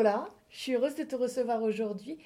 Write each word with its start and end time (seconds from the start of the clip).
Lola, 0.00 0.26
je 0.48 0.58
suis 0.58 0.74
heureuse 0.74 0.94
de 0.94 1.02
te 1.02 1.14
recevoir 1.14 1.62
aujourd'hui. 1.62 2.16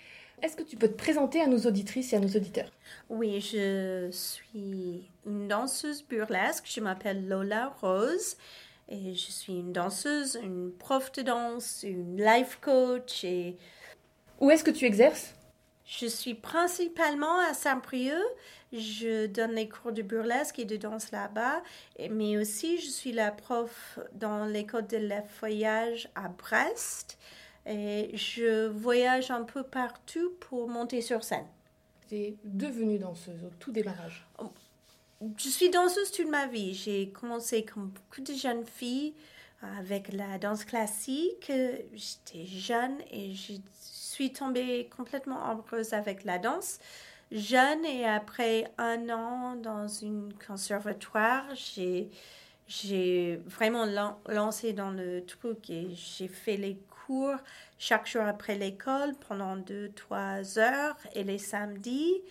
Est-ce 0.42 0.54
que 0.54 0.62
tu 0.62 0.76
peux 0.76 0.86
te 0.86 0.96
présenter 0.96 1.40
à 1.40 1.48
nos 1.48 1.58
auditrices 1.66 2.12
et 2.12 2.16
à 2.16 2.20
nos 2.20 2.28
auditeurs? 2.28 2.70
Oui, 3.10 3.40
je 3.40 4.10
suis 4.12 5.10
une 5.26 5.48
danseuse 5.48 6.04
burlesque. 6.04 6.66
Je 6.72 6.80
m'appelle 6.80 7.26
Lola 7.26 7.74
Rose 7.80 8.36
et 8.88 9.14
je 9.14 9.32
suis 9.32 9.54
une 9.54 9.72
danseuse, 9.72 10.38
une 10.40 10.70
prof 10.70 11.10
de 11.10 11.22
danse, 11.22 11.82
une 11.82 12.16
life 12.16 12.60
coach. 12.62 13.24
Et... 13.24 13.56
Où 14.38 14.52
est-ce 14.52 14.62
que 14.62 14.70
tu 14.70 14.84
exerces? 14.84 15.34
Je 15.84 16.06
suis 16.06 16.34
principalement 16.34 17.40
à 17.40 17.54
Saint-Prieuc. 17.54 18.22
Je 18.72 19.26
donne 19.26 19.50
les 19.50 19.68
cours 19.68 19.90
de 19.90 20.02
burlesque 20.02 20.60
et 20.60 20.64
de 20.64 20.76
danse 20.76 21.10
là-bas, 21.10 21.60
mais 22.08 22.36
aussi 22.36 22.78
je 22.78 22.88
suis 22.88 23.10
la 23.10 23.32
prof 23.32 23.98
dans 24.12 24.44
l'école 24.44 24.86
de 24.86 24.96
l'effeuillage 24.96 26.08
à 26.14 26.28
Brest. 26.28 27.18
Et 27.66 28.10
je 28.16 28.66
voyage 28.68 29.30
un 29.30 29.42
peu 29.42 29.62
partout 29.62 30.32
pour 30.40 30.68
monter 30.68 31.00
sur 31.00 31.24
scène. 31.24 31.46
Tu 32.08 32.16
es 32.16 32.36
devenue 32.44 32.98
danseuse 32.98 33.42
au 33.44 33.50
tout 33.58 33.72
démarrage 33.72 34.26
Je 35.36 35.48
suis 35.48 35.70
danseuse 35.70 36.10
toute 36.10 36.28
ma 36.28 36.46
vie. 36.46 36.74
J'ai 36.74 37.08
commencé 37.08 37.64
comme 37.64 37.88
beaucoup 37.88 38.20
de 38.20 38.34
jeunes 38.34 38.66
filles 38.66 39.14
avec 39.78 40.12
la 40.12 40.38
danse 40.38 40.64
classique. 40.64 41.50
J'étais 41.94 42.44
jeune 42.44 42.98
et 43.10 43.32
je 43.32 43.54
suis 43.80 44.32
tombée 44.32 44.90
complètement 44.94 45.42
amoureuse 45.42 45.94
avec 45.94 46.24
la 46.24 46.38
danse 46.38 46.78
jeune 47.34 47.84
et 47.84 48.06
après 48.06 48.70
un 48.78 49.08
an 49.10 49.56
dans 49.56 49.88
une 49.88 50.32
conservatoire, 50.46 51.44
j'ai 51.54 52.10
j'ai 52.66 53.40
vraiment 53.46 53.86
lancé 54.28 54.72
dans 54.72 54.90
le 54.90 55.24
truc 55.24 55.70
et 55.70 55.88
j'ai 55.94 56.28
fait 56.28 56.56
les 56.56 56.78
cours 57.06 57.36
chaque 57.78 58.06
jour 58.06 58.22
après 58.22 58.56
l'école 58.56 59.14
pendant 59.28 59.56
deux, 59.56 59.90
trois 59.92 60.58
heures 60.58 60.96
et 61.14 61.24
les 61.24 61.38
samedis. 61.38 62.22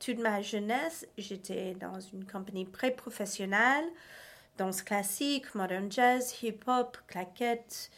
Toute 0.00 0.18
ma 0.18 0.42
jeunesse, 0.42 1.06
j'étais 1.16 1.74
dans 1.74 2.00
une 2.00 2.24
compagnie 2.24 2.66
pré-professionnelle, 2.66 3.84
danse 4.58 4.82
classique, 4.82 5.54
modern 5.54 5.90
jazz, 5.90 6.34
hip-hop, 6.42 6.98
claquettes, 7.06 7.90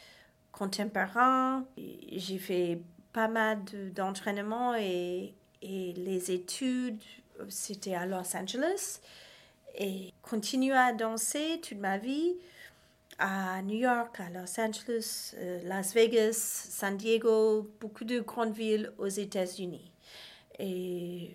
contemporain. 0.51 1.65
J'ai 1.77 2.37
fait 2.37 2.81
pas 3.13 3.27
mal 3.27 3.63
d'entraînement 3.93 4.75
et 4.75 5.33
et 5.61 5.93
les 5.93 6.31
études, 6.31 7.01
c'était 7.49 7.95
à 7.95 8.05
Los 8.05 8.35
Angeles. 8.35 8.99
Et 9.77 10.13
continué 10.23 10.73
à 10.75 10.91
danser 10.91 11.61
toute 11.61 11.77
ma 11.77 11.97
vie 11.97 12.35
à 13.19 13.61
New 13.61 13.77
York, 13.77 14.19
à 14.19 14.29
Los 14.29 14.59
Angeles, 14.59 15.35
euh, 15.37 15.59
Las 15.65 15.93
Vegas, 15.93 16.33
San 16.33 16.97
Diego, 16.97 17.67
beaucoup 17.79 18.03
de 18.03 18.19
grandes 18.19 18.53
villes 18.53 18.91
aux 18.97 19.07
États-Unis. 19.07 19.91
Et 20.59 21.31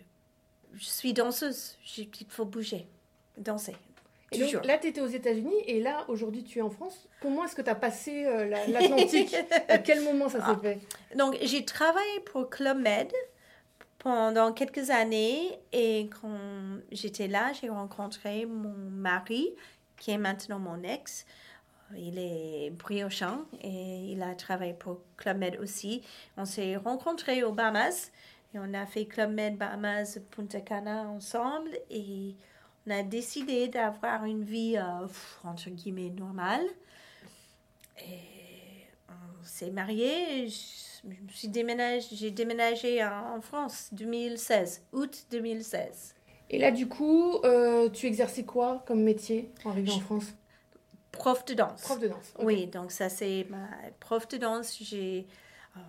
je 0.75 0.85
suis 0.85 1.13
danseuse, 1.13 1.77
il 1.97 2.09
faut 2.29 2.45
bouger, 2.45 2.87
danser. 3.37 3.75
Et 4.33 4.39
donc, 4.39 4.65
là, 4.65 4.79
tu 4.79 4.89
étais 4.89 5.01
aux 5.01 5.07
États-Unis 5.07 5.55
et 5.67 5.81
là, 5.81 6.05
aujourd'hui, 6.09 6.43
tu 6.43 6.59
es 6.59 6.63
en 6.63 6.71
France. 6.71 7.07
Comment 7.21 7.45
est-ce 7.45 7.55
que 7.55 7.63
tu 7.63 7.71
as 7.71 7.75
passé 7.75 8.25
euh, 8.25 8.47
l'Atlantique? 8.69 9.35
À 9.69 9.79
quel 9.79 10.03
moment 10.03 10.29
ça 10.29 10.39
s'est 10.39 10.45
ah. 10.49 10.59
fait? 10.61 10.79
Donc, 11.17 11.37
j'ai 11.43 11.65
travaillé 11.65 12.21
pour 12.33 12.49
Club 12.49 12.79
Med, 12.79 13.13
pendant 14.03 14.53
quelques 14.53 14.91
années 14.91 15.61
et 15.73 16.11
quand 16.21 16.81
j'étais 16.91 17.29
là, 17.29 17.53
j'ai 17.53 17.69
rencontré 17.69 18.47
mon 18.47 18.75
mari 18.75 19.55
qui 19.97 20.11
est 20.11 20.19
maintenant 20.19 20.59
mon 20.59 20.83
ex. 20.83 21.25
Il 21.97 22.19
est 22.19 22.71
briochant 22.71 23.45
et 23.61 24.11
il 24.11 24.23
a 24.23 24.35
travaillé 24.35 24.75
pour 24.75 25.03
Club 25.17 25.39
Med 25.39 25.57
aussi. 25.61 26.03
On 26.37 26.45
s'est 26.45 26.77
rencontrés 26.77 27.45
aux 27.45 27.53
Bahamas 27.53 28.11
et 28.53 28.59
on 28.59 28.75
a 28.75 28.87
fait 28.87 29.05
Club 29.05 29.31
Med 29.31 29.57
Bahamas 29.57 30.19
Punta 30.33 30.61
Cana 30.61 31.03
ensemble 31.09 31.71
et 31.89 32.35
on 32.87 32.91
a 32.91 33.05
décidé 33.05 33.69
d'avoir 33.69 34.25
une 34.25 34.43
vie 34.43 34.79
euh, 34.79 35.07
entre 35.45 35.71
guillemets 35.71 36.11
normale. 36.11 36.67
S'est 39.45 39.71
mariés 39.71 40.49
je 41.29 41.37
suis 41.37 41.49
déménagé, 41.49 42.09
j'ai 42.13 42.31
déménagé 42.31 43.05
en, 43.05 43.41
France 43.41 43.89
2016, 43.93 44.83
août 44.93 45.27
2016. 45.31 46.15
Et 46.51 46.59
là, 46.59 46.71
du 46.71 46.87
coup, 46.87 47.39
euh, 47.45 47.89
tu 47.89 48.07
exerçais 48.07 48.45
quoi 48.45 48.85
comme 48.87 49.03
métier 49.03 49.51
en 49.65 49.71
arrivant 49.71 49.95
en 49.95 50.01
France? 50.01 50.35
Prof 51.11 51.45
de 51.45 51.55
danse. 51.55 51.83
Prof 51.83 51.99
de 51.99 52.09
danse. 52.09 52.35
Oui, 52.39 52.67
donc 52.67 52.93
ça 52.93 53.09
c'est 53.09 53.47
ma 53.51 53.69
prof 54.01 54.29
de 54.29 54.37
danse. 54.37 54.79
J'ai 54.81 55.27
euh, 55.77 55.81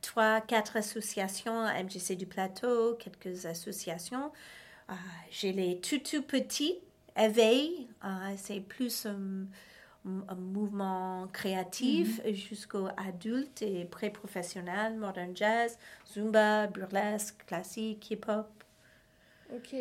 trois, 0.00 0.40
quatre 0.40 0.76
associations, 0.76 1.64
MGC 1.64 2.16
du 2.16 2.26
Plateau, 2.26 2.94
quelques 2.94 3.46
associations. 3.46 4.32
Euh, 4.90 4.94
j'ai 5.30 5.52
les 5.52 5.80
tout 5.80 5.98
tout 5.98 6.22
petits, 6.22 6.78
éveil, 7.16 7.88
c'est 8.36 8.60
plus 8.60 9.06
mouvement 10.36 11.28
créatif 11.32 12.20
mhm. 12.24 12.32
jusqu'aux 12.32 12.88
adultes 12.96 13.62
et 13.62 13.84
pré-professionnels, 13.84 14.96
modern 14.96 15.36
jazz, 15.36 15.78
zumba, 16.12 16.66
burlesque, 16.68 17.44
classique, 17.46 18.10
hip-hop. 18.10 18.46
Ok. 19.54 19.74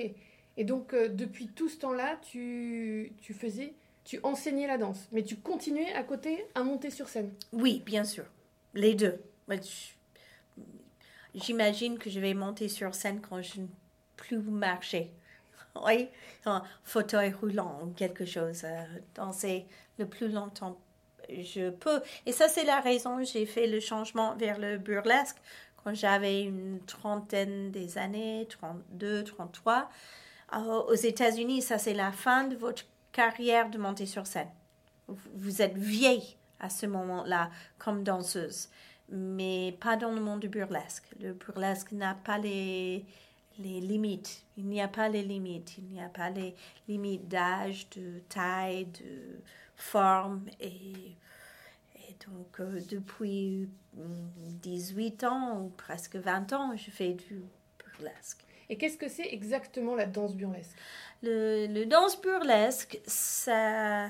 Et 0.57 0.63
donc, 0.63 0.93
euh, 0.93 1.09
depuis 1.09 1.47
tout 1.47 1.69
ce 1.69 1.77
temps-là, 1.79 2.17
tu, 2.21 3.13
tu 3.21 3.33
faisais, 3.33 3.73
tu 4.03 4.19
enseignais 4.23 4.67
la 4.67 4.77
danse, 4.77 5.07
mais 5.11 5.23
tu 5.23 5.35
continuais 5.37 5.91
à 5.93 6.03
côté 6.03 6.45
à 6.55 6.63
monter 6.63 6.89
sur 6.89 7.07
scène? 7.09 7.31
Oui, 7.51 7.83
bien 7.85 8.03
sûr. 8.03 8.25
Les 8.73 8.95
deux. 8.95 9.19
J'imagine 11.33 11.97
que 11.97 12.09
je 12.09 12.19
vais 12.19 12.33
monter 12.33 12.69
sur 12.69 12.95
scène 12.95 13.21
quand 13.21 13.41
je 13.41 13.61
ne 13.61 13.67
plus 14.15 14.39
marcher. 14.39 15.11
Oui, 15.85 16.07
un 16.45 16.63
fauteuil 16.85 17.33
roulant 17.33 17.81
ou 17.83 17.87
quelque 17.87 18.23
chose. 18.23 18.61
Euh, 18.63 18.85
danser 19.13 19.65
le 19.97 20.06
plus 20.06 20.29
longtemps 20.29 20.78
je 21.29 21.69
peux. 21.69 22.01
Et 22.25 22.31
ça, 22.31 22.47
c'est 22.47 22.66
la 22.66 22.79
raison 22.79 23.23
j'ai 23.23 23.45
fait 23.45 23.67
le 23.67 23.79
changement 23.79 24.35
vers 24.35 24.59
le 24.59 24.78
burlesque 24.78 25.38
quand 25.83 25.94
j'avais 25.94 26.44
une 26.44 26.79
trentaine 26.85 27.72
des 27.72 27.97
années, 27.97 28.47
32, 28.50 29.23
33. 29.23 29.89
aux 30.88 30.94
États-Unis, 30.94 31.61
ça, 31.61 31.78
c'est 31.78 31.94
la 31.94 32.11
fin 32.11 32.45
de 32.45 32.55
votre 32.55 32.84
carrière 33.11 33.69
de 33.69 33.78
monter 33.78 34.05
sur 34.05 34.25
scène. 34.25 34.50
Vous 35.07 35.61
êtes 35.61 35.78
vieille 35.78 36.38
à 36.59 36.69
ce 36.69 36.88
moment-là 36.88 37.51
comme 37.78 38.03
danseuse, 38.03 38.69
mais 39.09 39.78
pas 39.79 39.95
dans 39.95 40.11
le 40.11 40.22
monde 40.22 40.39
du 40.39 40.50
burlesque. 40.50 41.05
Le 41.19 41.34
burlesque 41.34 41.91
n'a 41.91 42.16
pas 42.16 42.39
les, 42.39 43.05
les 43.59 43.79
limites. 43.79 44.44
Il 44.57 44.66
n'y 44.66 44.81
a 44.81 44.88
pas 44.88 45.07
les 45.07 45.22
limites. 45.22 45.78
Il 45.78 45.85
n'y 45.85 46.01
a 46.01 46.09
pas 46.09 46.31
les 46.31 46.55
limites 46.87 47.28
d'âge, 47.28 47.87
de 47.91 48.22
taille, 48.28 48.85
de 48.85 49.40
forme 49.75 50.45
et, 50.59 51.16
donc 52.27 52.59
euh, 52.59 52.79
depuis 52.89 53.69
18 53.93 55.23
mm, 55.23 55.27
ans 55.27 55.61
ou 55.61 55.69
presque 55.69 56.16
20 56.16 56.53
ans, 56.53 56.75
je 56.75 56.89
fais 56.89 57.13
du 57.13 57.43
burlesque. 57.77 58.43
Et 58.69 58.77
qu'est-ce 58.77 58.97
que 58.97 59.07
c'est 59.07 59.27
exactement 59.31 59.95
la 59.95 60.05
danse 60.05 60.35
burlesque? 60.35 60.75
Le, 61.22 61.67
le, 61.67 61.85
danse 61.85 62.19
burlesque, 62.19 62.99
ça, 63.05 64.09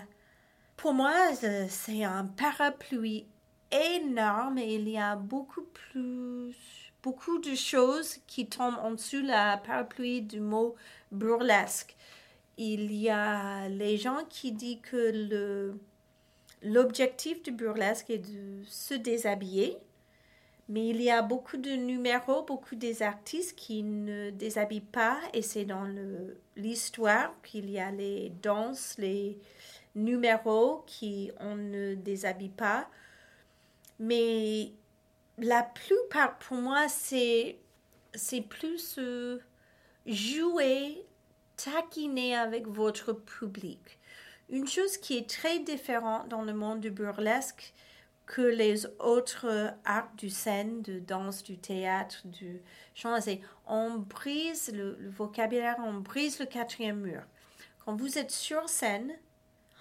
pour 0.78 0.94
moi, 0.94 1.14
c'est 1.68 2.04
un 2.04 2.26
parapluie 2.26 3.26
énorme 3.72 4.58
et 4.58 4.76
il 4.76 4.88
y 4.90 4.98
a 4.98 5.16
beaucoup 5.16 5.64
plus, 5.64 6.56
beaucoup 7.04 7.40
de 7.40 7.56
choses 7.56 8.18
qui 8.28 8.48
tombent 8.48 8.80
en 8.82 8.92
dessous 8.92 9.22
la 9.22 9.58
parapluie 9.58 10.22
du 10.22 10.40
mot 10.40 10.76
burlesque 11.12 11.95
il 12.58 12.94
y 12.94 13.10
a 13.10 13.68
les 13.70 13.98
gens 13.98 14.20
qui 14.30 14.52
disent 14.52 14.80
que 14.82 15.30
le, 15.30 15.80
l'objectif 16.62 17.44
du 17.44 17.52
burlesque 17.52 18.10
est 18.10 18.20
de 18.20 18.64
se 18.66 18.94
déshabiller, 18.94 19.78
mais 20.68 20.88
il 20.88 21.02
y 21.02 21.12
a 21.12 21.22
beaucoup 21.22 21.58
de 21.58 21.72
numéros, 21.72 22.44
beaucoup 22.44 22.76
des 22.76 23.04
artistes 23.04 23.56
qui 23.56 23.84
ne 23.84 24.32
déshabillent 24.32 24.82
pas, 24.82 25.20
et 25.34 25.42
c'est 25.42 25.66
dans 25.66 25.84
le, 25.84 26.38
l'histoire 26.56 27.34
qu'il 27.44 27.70
y 27.70 27.80
a 27.80 27.92
les 27.92 28.32
danses, 28.42 28.96
les, 28.98 29.38
numéros 29.96 30.84
qui 30.86 31.32
on 31.40 31.56
ne 31.56 31.96
déshabille 31.96 32.50
pas. 32.50 32.90
Mais 33.98 34.74
la 35.38 35.64
plupart, 35.64 36.38
pour 36.38 36.58
moi, 36.58 36.88
c'est, 36.90 37.58
c'est 38.14 38.42
plus 38.42 38.98
euh, 39.00 39.40
jouer, 40.06 41.06
taquiner 41.58 42.36
avec 42.36 42.68
votre 42.68 43.14
public. 43.14 44.00
Une 44.50 44.68
chose 44.68 44.98
qui 44.98 45.18
est 45.18 45.30
très 45.30 45.60
différente 45.60 46.28
dans 46.30 46.44
le 46.44 46.54
monde 46.54 46.80
du 46.80 46.92
burlesque 46.92 47.74
que 48.26 48.42
les 48.42 48.86
autres 49.00 49.74
arts 49.86 50.12
du 50.18 50.30
scène, 50.30 50.82
de 50.82 51.00
danse, 51.00 51.44
du 51.44 51.58
théâtre, 51.58 52.22
du 52.26 52.62
chant, 52.94 53.20
c'est 53.22 53.42
on 53.68 53.98
brise 53.98 54.72
le, 54.74 54.98
vocabulaire, 55.10 55.76
on 55.80 55.94
brise 55.96 56.40
le 56.40 56.46
quatrième 56.46 57.00
mur. 57.00 57.22
Quand 57.84 57.96
vous 57.96 58.18
êtes 58.18 58.32
sur 58.32 58.68
scène, 58.68 59.12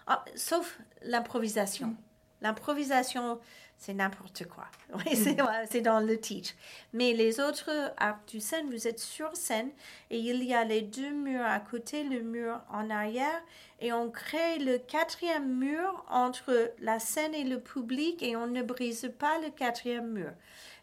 ah, 0.07 0.25
sauf 0.35 0.79
l'improvisation. 1.03 1.97
L'improvisation, 2.43 3.41
c'est 3.79 3.95
n'importe 3.95 4.47
quoi. 4.47 4.65
Oui, 4.95 5.17
c'est 5.17 5.81
dans 5.81 6.01
le 6.01 6.19
titre. 6.19 6.51
Mais 6.93 7.13
les 7.13 7.41
autres 7.41 7.93
arts 7.97 8.21
du 8.27 8.41
scène, 8.41 8.71
vous 8.71 8.87
êtes 8.87 9.01
sur 9.01 9.35
scène 9.37 9.71
et 10.11 10.19
il 10.19 10.45
y 10.45 10.55
a 10.55 10.65
les 10.65 10.83
deux 10.83 11.11
murs 11.11 11.45
à 11.45 11.61
côté, 11.61 12.05
le 12.05 12.21
mur 12.21 12.61
en 12.71 12.91
arrière, 12.91 13.43
et 13.81 13.93
on 13.93 14.11
crée 14.11 14.59
le 14.59 14.79
quatrième 14.79 15.59
mur 15.59 16.05
entre 16.09 16.73
la 16.79 16.99
scène 16.99 17.35
et 17.35 17.45
le 17.45 17.61
public 17.61 18.23
et 18.23 18.37
on 18.37 18.47
ne 18.47 18.63
brise 18.63 19.13
pas 19.19 19.39
le 19.41 19.51
quatrième 19.51 20.13
mur. 20.13 20.33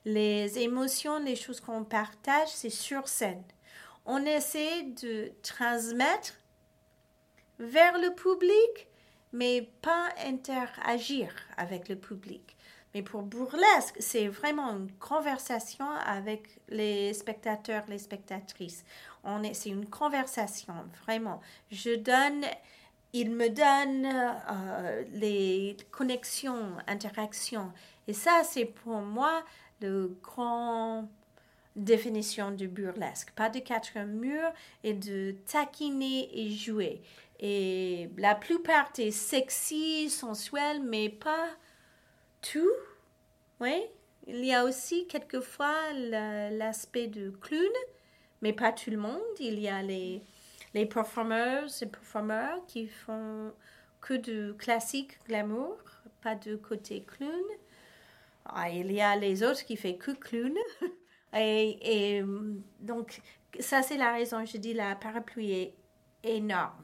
Les 0.05 0.59
émotions, 0.59 1.19
les 1.19 1.35
choses 1.35 1.61
qu'on 1.61 1.83
partage, 1.83 2.49
c'est 2.49 2.69
sur 2.69 3.07
scène. 3.07 3.43
On 4.05 4.25
essaie 4.25 4.83
de 4.83 5.31
transmettre 5.43 6.33
vers 7.59 7.97
le 7.99 8.13
public, 8.15 8.87
mais 9.31 9.69
pas 9.81 10.09
interagir 10.25 11.33
avec 11.55 11.87
le 11.87 11.95
public. 11.95 12.57
Mais 12.93 13.01
pour 13.01 13.21
burlesque, 13.23 13.95
c'est 13.99 14.27
vraiment 14.27 14.71
une 14.71 14.91
conversation 14.93 15.89
avec 16.05 16.59
les 16.67 17.13
spectateurs, 17.13 17.83
les 17.87 17.97
spectatrices. 17.97 18.83
On 19.23 19.43
est, 19.43 19.53
c'est 19.53 19.69
une 19.69 19.85
conversation, 19.85 20.73
vraiment. 21.05 21.39
Je 21.71 21.95
donne, 21.95 22.45
il 23.13 23.31
me 23.31 23.49
donne 23.49 24.05
euh, 24.05 25.03
les 25.13 25.77
connexions, 25.91 26.77
interactions. 26.87 27.71
Et 28.07 28.13
ça, 28.13 28.41
c'est 28.43 28.65
pour 28.65 28.99
moi 29.01 29.43
le 29.81 30.17
grand 30.21 31.07
définition 31.75 32.51
du 32.51 32.67
burlesque. 32.67 33.31
Pas 33.31 33.49
de 33.49 33.59
quatre 33.59 33.97
murs 33.99 34.51
et 34.83 34.93
de 34.93 35.35
taquiner 35.47 36.29
et 36.33 36.49
jouer. 36.49 37.01
Et 37.39 38.09
la 38.17 38.35
plupart 38.35 38.91
est 38.97 39.11
sexy, 39.11 40.09
sensuel, 40.09 40.81
mais 40.83 41.09
pas 41.09 41.47
tout. 42.41 42.71
Oui, 43.59 43.83
il 44.27 44.43
y 44.45 44.53
a 44.53 44.65
aussi 44.65 45.07
quelquefois 45.07 45.93
l'aspect 45.93 47.07
de 47.07 47.29
clown, 47.29 47.71
mais 48.41 48.53
pas 48.53 48.71
tout 48.71 48.89
le 48.89 48.97
monde. 48.97 49.21
Il 49.39 49.59
y 49.59 49.67
a 49.67 49.81
les, 49.81 50.21
les 50.73 50.85
performeurs 50.85 51.69
et 51.81 51.85
performeurs 51.85 52.65
qui 52.67 52.87
font 52.87 53.51
que 53.99 54.15
de 54.15 54.53
classique 54.53 55.19
glamour, 55.27 55.77
pas 56.21 56.35
de 56.35 56.55
côté 56.55 57.03
clown. 57.03 57.43
Ah, 58.45 58.69
il 58.69 58.91
y 58.91 59.01
a 59.01 59.15
les 59.15 59.43
autres 59.43 59.63
qui 59.65 59.75
font 59.75 59.93
que 59.93 60.11
clown. 60.11 60.53
Et, 61.33 62.17
et 62.17 62.23
donc, 62.81 63.21
ça, 63.59 63.81
c'est 63.81 63.95
la 63.95 64.11
raison, 64.11 64.43
je 64.43 64.57
dis, 64.57 64.73
la 64.73 64.95
parapluie 64.95 65.53
est 65.53 65.73
énorme. 66.23 66.83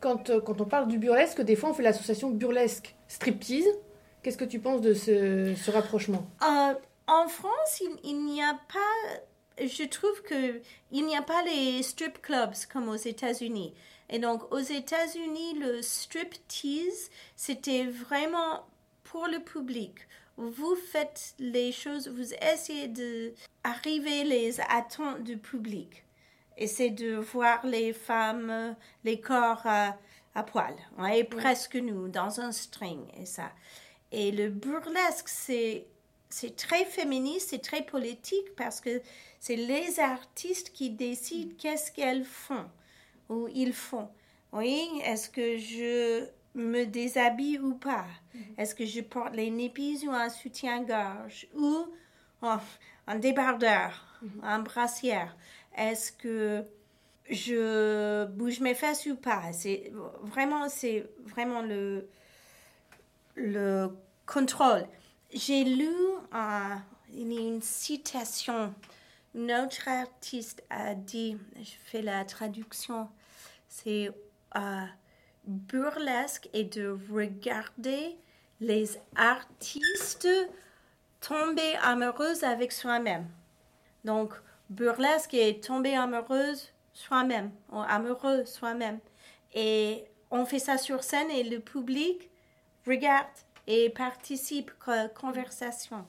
Quand, 0.00 0.30
euh, 0.30 0.40
quand 0.40 0.60
on 0.60 0.64
parle 0.64 0.88
du 0.88 0.98
burlesque, 0.98 1.40
des 1.42 1.56
fois, 1.56 1.70
on 1.70 1.74
fait 1.74 1.82
l'association 1.82 2.30
burlesque-striptease. 2.30 3.68
Qu'est-ce 4.26 4.38
que 4.38 4.44
tu 4.44 4.58
penses 4.58 4.80
de 4.80 4.92
ce, 4.92 5.54
ce 5.54 5.70
rapprochement? 5.70 6.26
Euh, 6.42 6.74
En 7.06 7.28
France, 7.28 7.80
il, 8.02 8.24
n'y 8.24 8.42
a 8.42 8.54
pas. 8.54 9.20
Je 9.64 9.84
trouve 9.84 10.20
que 10.22 10.60
il 10.90 11.06
n'y 11.06 11.16
a 11.16 11.22
pas 11.22 11.44
les 11.44 11.80
strip 11.84 12.20
clubs 12.22 12.56
comme 12.72 12.88
aux 12.88 12.96
États-Unis. 12.96 13.72
Et 14.10 14.18
donc, 14.18 14.52
aux 14.52 14.58
États-Unis, 14.58 15.60
le 15.60 15.80
striptease, 15.80 17.08
c'était 17.36 17.84
vraiment 17.84 18.66
pour 19.04 19.28
le 19.28 19.38
public. 19.38 19.94
Vous 20.36 20.74
faites 20.74 21.36
les 21.38 21.70
choses, 21.70 22.08
vous 22.08 22.34
essayez 22.34 22.88
d'arriver 22.88 24.24
les 24.24 24.60
attentes 24.60 25.22
du 25.22 25.36
public. 25.38 26.04
Et 26.56 26.66
c'est 26.66 26.90
de 26.90 27.14
voir 27.14 27.64
les 27.64 27.92
femmes, 27.92 28.74
les 29.04 29.20
corps 29.20 29.62
à, 29.66 29.96
à 30.34 30.42
poil, 30.42 30.74
et 31.14 31.22
presque 31.22 31.76
nous, 31.76 32.08
dans 32.08 32.40
un 32.40 32.50
string, 32.50 33.06
et 33.16 33.24
ça. 33.24 33.52
Et 34.16 34.30
le 34.30 34.48
burlesque, 34.48 35.28
c'est 35.28 35.86
c'est 36.30 36.56
très 36.56 36.86
féministe, 36.86 37.50
c'est 37.50 37.62
très 37.62 37.82
politique 37.82 38.56
parce 38.56 38.80
que 38.80 39.02
c'est 39.40 39.56
les 39.56 40.00
artistes 40.00 40.72
qui 40.72 40.90
décident 40.90 41.54
qu'est-ce 41.58 41.92
qu'elles 41.92 42.24
font 42.24 42.64
ou 43.28 43.46
ils 43.54 43.74
font. 43.74 44.08
Oui, 44.52 44.88
est-ce 45.04 45.28
que 45.28 45.58
je 45.58 46.26
me 46.54 46.84
déshabille 46.84 47.58
ou 47.58 47.74
pas? 47.74 48.06
Mhm. 48.34 48.42
Est-ce 48.56 48.74
que 48.74 48.86
je 48.86 49.02
porte 49.02 49.36
les 49.36 49.50
nippies 49.50 50.00
ou 50.06 50.10
un 50.10 50.30
soutien-gorge 50.30 51.46
ou 51.54 51.86
un 52.42 53.18
débardeur, 53.18 54.18
mhm. 54.22 54.40
un 54.42 54.58
brassière? 54.60 55.36
Est-ce 55.76 56.10
que 56.10 56.64
je 57.28 58.24
bouge 58.24 58.60
mes 58.60 58.74
fesses 58.74 59.06
ou 59.06 59.16
pas? 59.16 59.52
C'est 59.52 59.92
vraiment, 60.22 60.70
c'est 60.70 61.06
vraiment 61.26 61.60
le, 61.60 62.08
le 63.34 63.90
contrôle. 64.26 64.86
J'ai 65.32 65.64
lu 65.64 65.90
une 67.12 67.62
citation. 67.62 68.74
Une 69.34 69.52
autre 69.52 69.88
artiste 69.88 70.62
a 70.70 70.94
dit, 70.94 71.36
je 71.56 71.72
fais 71.84 72.00
la 72.00 72.24
traduction, 72.24 73.08
c'est 73.68 74.10
euh, 74.56 74.84
burlesque 75.46 76.48
et 76.54 76.64
de 76.64 76.98
regarder 77.12 78.16
les 78.60 78.98
artistes 79.14 80.28
tomber 81.20 81.74
amoureuses 81.82 82.44
avec 82.44 82.72
soi-même. 82.72 83.26
Donc, 84.04 84.32
burlesque 84.70 85.34
est 85.34 85.62
tomber 85.62 85.96
amoureuse 85.96 86.72
soi-même, 86.92 87.50
amoureux 87.72 88.44
soi-même. 88.44 89.00
Et 89.54 90.04
on 90.30 90.46
fait 90.46 90.58
ça 90.58 90.78
sur 90.78 91.02
scène 91.02 91.30
et 91.30 91.44
le 91.44 91.60
public 91.60 92.30
regarde 92.86 93.26
et 93.66 93.90
participe 93.90 94.70
à 94.86 95.08
conversation. 95.08 96.04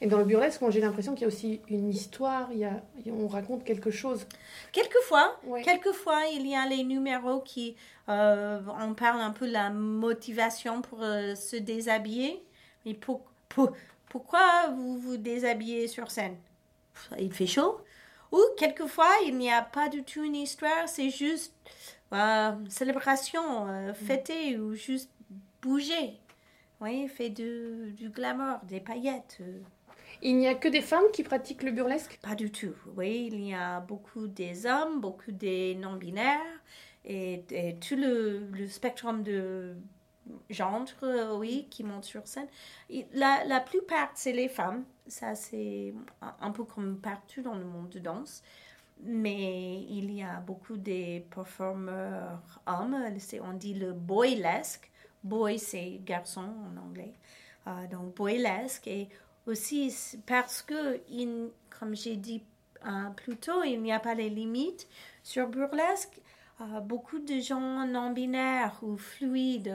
Et 0.00 0.06
dans 0.06 0.18
le 0.18 0.24
burlesque, 0.24 0.60
j'ai 0.70 0.80
l'impression 0.80 1.14
qu'il 1.14 1.22
y 1.22 1.24
a 1.24 1.28
aussi 1.28 1.60
une 1.68 1.88
histoire, 1.88 2.48
il 2.52 2.58
y 2.58 2.64
a, 2.64 2.82
on 3.06 3.28
raconte 3.28 3.64
quelque 3.64 3.90
chose. 3.90 4.26
Quelquefois, 4.72 5.40
quelquefois, 5.62 6.26
il 6.32 6.46
y 6.46 6.54
a 6.54 6.66
les 6.66 6.82
numéros 6.84 7.40
qui, 7.40 7.76
euh, 8.08 8.60
on 8.80 8.94
parle 8.94 9.20
un 9.20 9.30
peu 9.30 9.46
de 9.46 9.52
la 9.52 9.70
motivation 9.70 10.82
pour 10.82 11.02
euh, 11.02 11.34
se 11.34 11.56
déshabiller. 11.56 12.42
Pour, 13.00 13.22
pourquoi 14.08 14.68
vous 14.76 14.98
vous 14.98 15.16
déshabillez 15.16 15.88
sur 15.88 16.10
scène? 16.10 16.36
Il 17.18 17.32
fait 17.32 17.46
chaud 17.46 17.80
Ou 18.32 18.40
quelquefois, 18.56 19.10
il 19.26 19.38
n'y 19.38 19.50
a 19.50 19.62
pas 19.62 19.88
du 19.88 20.02
tout 20.04 20.22
une 20.22 20.36
histoire, 20.36 20.88
c'est 20.88 21.10
juste 21.10 21.54
euh, 22.12 22.52
célébration, 22.68 23.68
euh, 23.68 23.94
fêter 23.94 24.58
ou 24.58 24.74
juste 24.74 25.10
bouger. 25.62 26.18
Oui, 26.80 27.08
fait 27.08 27.30
du, 27.30 27.92
du 27.96 28.10
glamour, 28.10 28.58
des 28.64 28.80
paillettes. 28.80 29.40
Il 30.22 30.38
n'y 30.38 30.48
a 30.48 30.54
que 30.54 30.68
des 30.68 30.80
femmes 30.80 31.04
qui 31.12 31.22
pratiquent 31.22 31.62
le 31.62 31.72
burlesque? 31.72 32.18
Pas 32.22 32.34
du 32.34 32.50
tout. 32.50 32.74
Oui, 32.96 33.28
il 33.32 33.46
y 33.46 33.54
a 33.54 33.80
beaucoup 33.80 34.26
des 34.26 34.66
hommes, 34.66 35.00
beaucoup 35.00 35.32
des 35.32 35.74
non-binaires 35.74 36.40
et, 37.04 37.44
tout 37.80 37.96
le, 37.96 38.46
le, 38.52 38.66
spectrum 38.66 39.22
de 39.22 39.76
genre, 40.50 40.84
oui, 41.38 41.66
qui 41.70 41.84
montent 41.84 42.04
sur 42.04 42.26
scène. 42.26 42.48
La, 43.12 43.44
la 43.44 43.60
plupart, 43.60 44.10
c'est 44.14 44.32
les 44.32 44.48
femmes. 44.48 44.84
Ça, 45.06 45.34
c'est 45.34 45.92
un 46.40 46.50
peu 46.50 46.64
comme 46.64 46.98
partout 46.98 47.42
dans 47.42 47.54
le 47.54 47.64
monde 47.64 47.90
de 47.90 47.98
danse. 47.98 48.42
Mais 49.02 49.82
il 49.90 50.10
y 50.12 50.22
a 50.22 50.40
beaucoup 50.40 50.76
des 50.76 51.26
performeurs 51.34 52.40
hommes. 52.66 52.96
On 53.42 53.52
dit 53.52 53.74
le 53.74 53.92
boylesque 53.92 54.90
boy, 55.24 55.58
c'est 55.58 56.00
garçon 56.04 56.42
en 56.42 56.80
anglais. 56.80 57.14
Euh, 57.66 57.86
donc, 57.90 58.14
boylesque. 58.14 58.86
Et 58.86 59.08
aussi 59.46 59.92
parce 60.26 60.62
que, 60.62 61.00
comme 61.78 61.96
j'ai 61.96 62.16
dit 62.16 62.42
euh, 62.86 63.10
plus 63.16 63.36
tôt, 63.36 63.62
il 63.64 63.82
n'y 63.82 63.92
a 63.92 64.00
pas 64.00 64.14
les 64.14 64.30
limites. 64.30 64.86
Sur 65.22 65.48
burlesque, 65.48 66.20
euh, 66.60 66.80
beaucoup 66.80 67.18
de 67.18 67.40
gens 67.40 67.86
non-binaires 67.86 68.78
ou 68.82 68.96
fluides, 68.96 69.74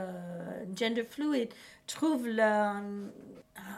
gender 0.76 1.04
fluid, 1.04 1.50
trouvent 1.88 2.28
leur 2.28 2.76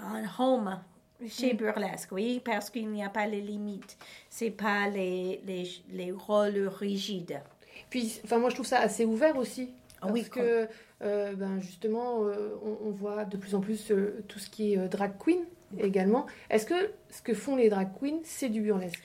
un 0.03 0.23
home 0.37 0.79
chez 1.27 1.53
mm. 1.53 1.57
burlesque, 1.57 2.11
oui, 2.11 2.41
parce 2.43 2.69
qu'il 2.69 2.89
n'y 2.89 3.03
a 3.03 3.09
pas 3.09 3.27
les 3.27 3.41
limites. 3.41 3.97
C'est 4.29 4.51
pas 4.51 4.87
les, 4.89 5.41
les, 5.45 5.69
les 5.91 6.11
rôles 6.11 6.67
rigides. 6.67 7.41
Puis, 7.89 8.19
enfin, 8.23 8.37
moi, 8.37 8.49
je 8.49 8.55
trouve 8.55 8.67
ça 8.67 8.79
assez 8.79 9.05
ouvert 9.05 9.37
aussi. 9.37 9.69
Ah 10.01 10.07
Parce 10.07 10.29
que 10.29 10.67
ben 10.99 11.59
justement, 11.59 12.19
on, 12.63 12.91
voit 12.91 13.25
de 13.25 13.37
plus 13.37 13.55
en 13.55 13.61
plus 13.61 13.91
tout 14.27 14.39
ce 14.39 14.49
qui 14.49 14.73
est 14.73 14.87
drag 14.87 15.13
queen 15.19 15.45
également. 15.77 16.25
Est-ce 16.49 16.65
que 16.65 16.91
ce 17.09 17.21
que 17.21 17.33
font 17.33 17.55
les 17.55 17.69
drag 17.69 17.89
queens, 17.99 18.19
c'est 18.23 18.49
du 18.49 18.61
burlesque? 18.61 19.01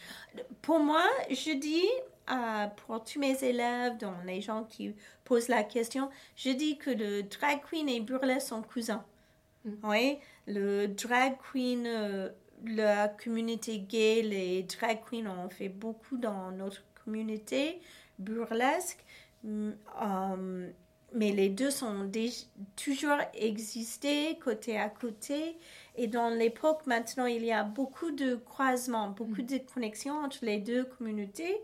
Pour 0.63 0.79
moi, 0.79 1.05
je 1.31 1.53
dis 1.57 1.87
pour 2.77 3.03
tous 3.05 3.19
mes 3.19 3.43
élèves, 3.45 3.97
dont 3.99 4.15
les 4.25 4.41
gens 4.41 4.65
qui 4.65 4.95
posent 5.25 5.49
la 5.49 5.63
question, 5.63 6.11
je 6.35 6.51
dis 6.51 6.79
que 6.79 6.91
le 6.91 7.23
drag 7.23 7.61
queen 7.69 7.89
et 7.89 8.01
burlesque 8.01 8.49
sont 8.49 8.63
cousins. 8.63 9.05
Mm. 9.65 9.71
Oui, 9.85 10.19
le 10.47 10.87
drag 10.87 11.37
queen, 11.53 11.87
euh, 11.87 12.31
la 12.65 13.09
communauté 13.09 13.79
gay, 13.79 14.23
les 14.23 14.63
drag 14.65 15.01
queens 15.09 15.27
ont 15.27 15.49
fait 15.49 15.69
beaucoup 15.69 16.17
dans 16.17 16.51
notre 16.53 16.83
communauté 17.05 17.81
burlesque, 18.19 19.05
mm, 19.45 19.71
euh, 20.03 20.71
mais 21.17 21.33
les 21.33 21.49
deux 21.49 21.71
sont 21.71 22.11
toujours 22.77 23.19
existé 23.35 24.39
côté 24.39 24.79
à 24.79 24.89
côté. 24.89 25.57
Et 25.97 26.07
dans 26.07 26.29
l'époque, 26.29 26.87
maintenant, 26.87 27.27
il 27.27 27.45
y 27.45 27.53
a 27.53 27.65
beaucoup 27.65 28.11
de 28.11 28.37
croisements, 28.37 29.09
beaucoup 29.09 29.43
mm. 29.43 29.47
de 29.47 29.59
connexions 29.59 30.19
entre 30.19 30.39
les 30.43 30.59
deux 30.59 30.85
communautés 30.85 31.61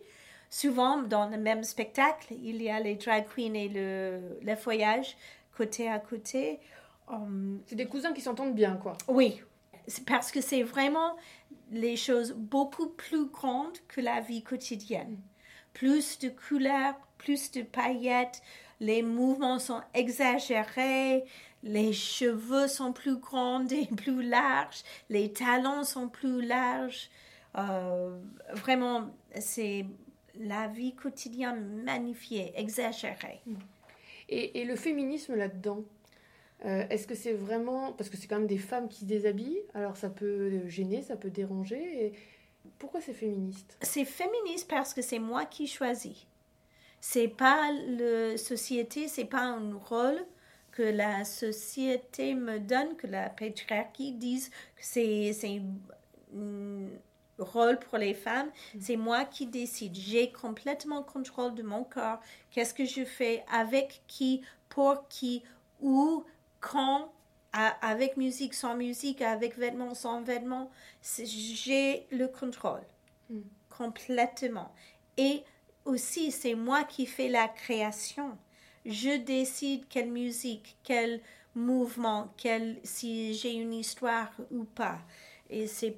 souvent 0.53 0.99
dans 0.99 1.31
le 1.31 1.39
même 1.39 1.65
spectacle, 1.65 2.35
il 2.35 2.63
y 2.63 2.69
a 2.69 2.79
les 2.79 2.95
drag 2.95 3.25
queens 3.35 3.55
et 3.55 3.69
le, 3.69 4.21
le 4.43 4.55
voyage 4.55 5.17
côté 5.57 5.89
à 5.89 5.99
côté. 5.99 6.61
Um, 7.09 7.63
c'est 7.67 7.75
des 7.75 7.87
cousins 7.87 8.13
qui 8.13 8.21
s'entendent 8.21 8.55
bien, 8.55 8.77
quoi. 8.77 8.97
Oui, 9.09 9.43
parce 10.07 10.31
que 10.31 10.43
c'est 10.43 10.63
vraiment 10.63 11.17
les 11.71 11.97
choses 11.97 12.33
beaucoup 12.33 12.89
plus 12.89 13.27
grandes 13.27 13.79
que 13.89 14.03
la 14.03 14.21
vie 14.21 14.43
quotidienne. 14.43 15.19
Plus 15.73 16.19
de 16.19 16.29
couleurs, 16.29 16.97
plus 17.17 17.51
de 17.53 17.63
paillettes, 17.63 18.43
les 18.83 19.03
mouvements 19.03 19.61
sont 19.61 19.81
exagérés, 19.95 21.25
les 21.63 21.93
cheveux 21.93 22.67
sont 22.67 22.93
plus 22.93 23.17
grands 23.17 23.65
et 23.69 23.87
plus 23.97 24.23
larges, 24.23 24.83
les 25.09 25.33
talons 25.33 25.85
sont 25.85 26.09
plus 26.09 26.45
larges. 26.45 27.09
Euh, 27.57 28.19
vraiment, 28.55 29.11
c'est 29.39 29.87
la 30.35 30.67
vie 30.67 30.95
quotidienne 30.95 31.83
magnifiée, 31.85 32.53
exagérée. 32.57 33.41
Et, 34.29 34.65
le 34.65 34.75
féminisme 34.77 35.35
là-dedans 35.35 35.85
euh, 36.65 36.85
Est-ce 36.89 37.07
que 37.07 37.15
c'est 37.15 37.35
vraiment... 37.35 37.93
Parce 37.93 38.11
que 38.11 38.17
c'est 38.17 38.27
quand 38.27 38.39
même 38.39 38.49
des 38.49 38.59
femmes 38.59 38.89
qui 38.89 39.01
se 39.01 39.05
déshabillent, 39.05 39.63
alors 39.75 39.97
ça 39.97 40.09
peut 40.11 40.67
gêner, 40.69 41.03
ça 41.03 41.17
peut 41.17 41.31
déranger. 41.31 42.07
Et... 42.07 42.13
Pourquoi 42.79 43.01
c'est 43.01 43.13
féministe? 43.13 43.77
C'est 43.83 44.05
féministe 44.05 44.69
parce 44.69 44.93
que 44.93 45.03
c'est 45.03 45.19
moi 45.19 45.45
qui 45.45 45.69
choisis. 45.69 46.27
C'est 47.05 47.27
pas 47.27 47.73
la 47.73 48.39
société, 48.39 49.09
c'est 49.09 49.25
pas 49.25 49.43
un 49.43 49.75
rôle 49.75 50.25
que 50.71 50.85
la 50.85 51.25
société 51.25 52.35
me 52.35 52.61
donne, 52.61 52.97
que 52.97 53.09
la 53.09 53.29
patriarchie 53.29 54.13
dise 54.13 54.51
que 54.77 54.85
c'est 54.85 55.61
rôle 57.39 57.81
pour 57.81 57.99
les 57.99 58.15
femmes, 58.15 58.47
mm. 58.47 58.81
c'est 58.81 58.97
moi 58.97 59.25
qui 59.25 59.47
décide. 59.47 59.97
J'ai 59.97 60.31
complètement 60.31 61.03
contrôle 61.03 61.57
de 61.57 61.65
mon 61.65 61.83
corps. 61.83 62.21
Qu'est-ce 62.53 62.73
que 62.73 62.85
je 62.85 63.05
fais 63.05 63.45
avec 63.53 64.03
qui, 64.07 64.43
pour 64.69 65.09
qui, 65.09 65.43
où, 65.81 66.25
quand, 66.61 67.13
avec 67.53 68.17
musique, 68.17 68.55
sans 68.55 68.77
musique, 68.77 69.23
avec 69.23 69.59
vêtements, 69.59 69.95
sans 69.95 70.23
vêtements. 70.23 70.71
J'ai 71.03 72.07
le 72.13 72.29
contrôle 72.29 72.85
mm. 73.29 73.41
complètement. 73.77 74.73
Et 75.17 75.43
aussi, 75.85 76.31
c'est 76.31 76.55
moi 76.55 76.85
qui 76.85 77.07
fais 77.07 77.29
la 77.29 77.49
création. 77.49 78.37
Je 78.85 79.17
décide 79.17 79.85
quelle 79.89 80.11
musique, 80.11 80.77
quel 80.83 81.21
mouvement, 81.55 82.33
quel, 82.37 82.77
si 82.83 83.35
j'ai 83.35 83.53
une 83.53 83.73
histoire 83.73 84.33
ou 84.51 84.65
pas. 84.65 84.99
Et 85.51 85.67
c'est 85.67 85.97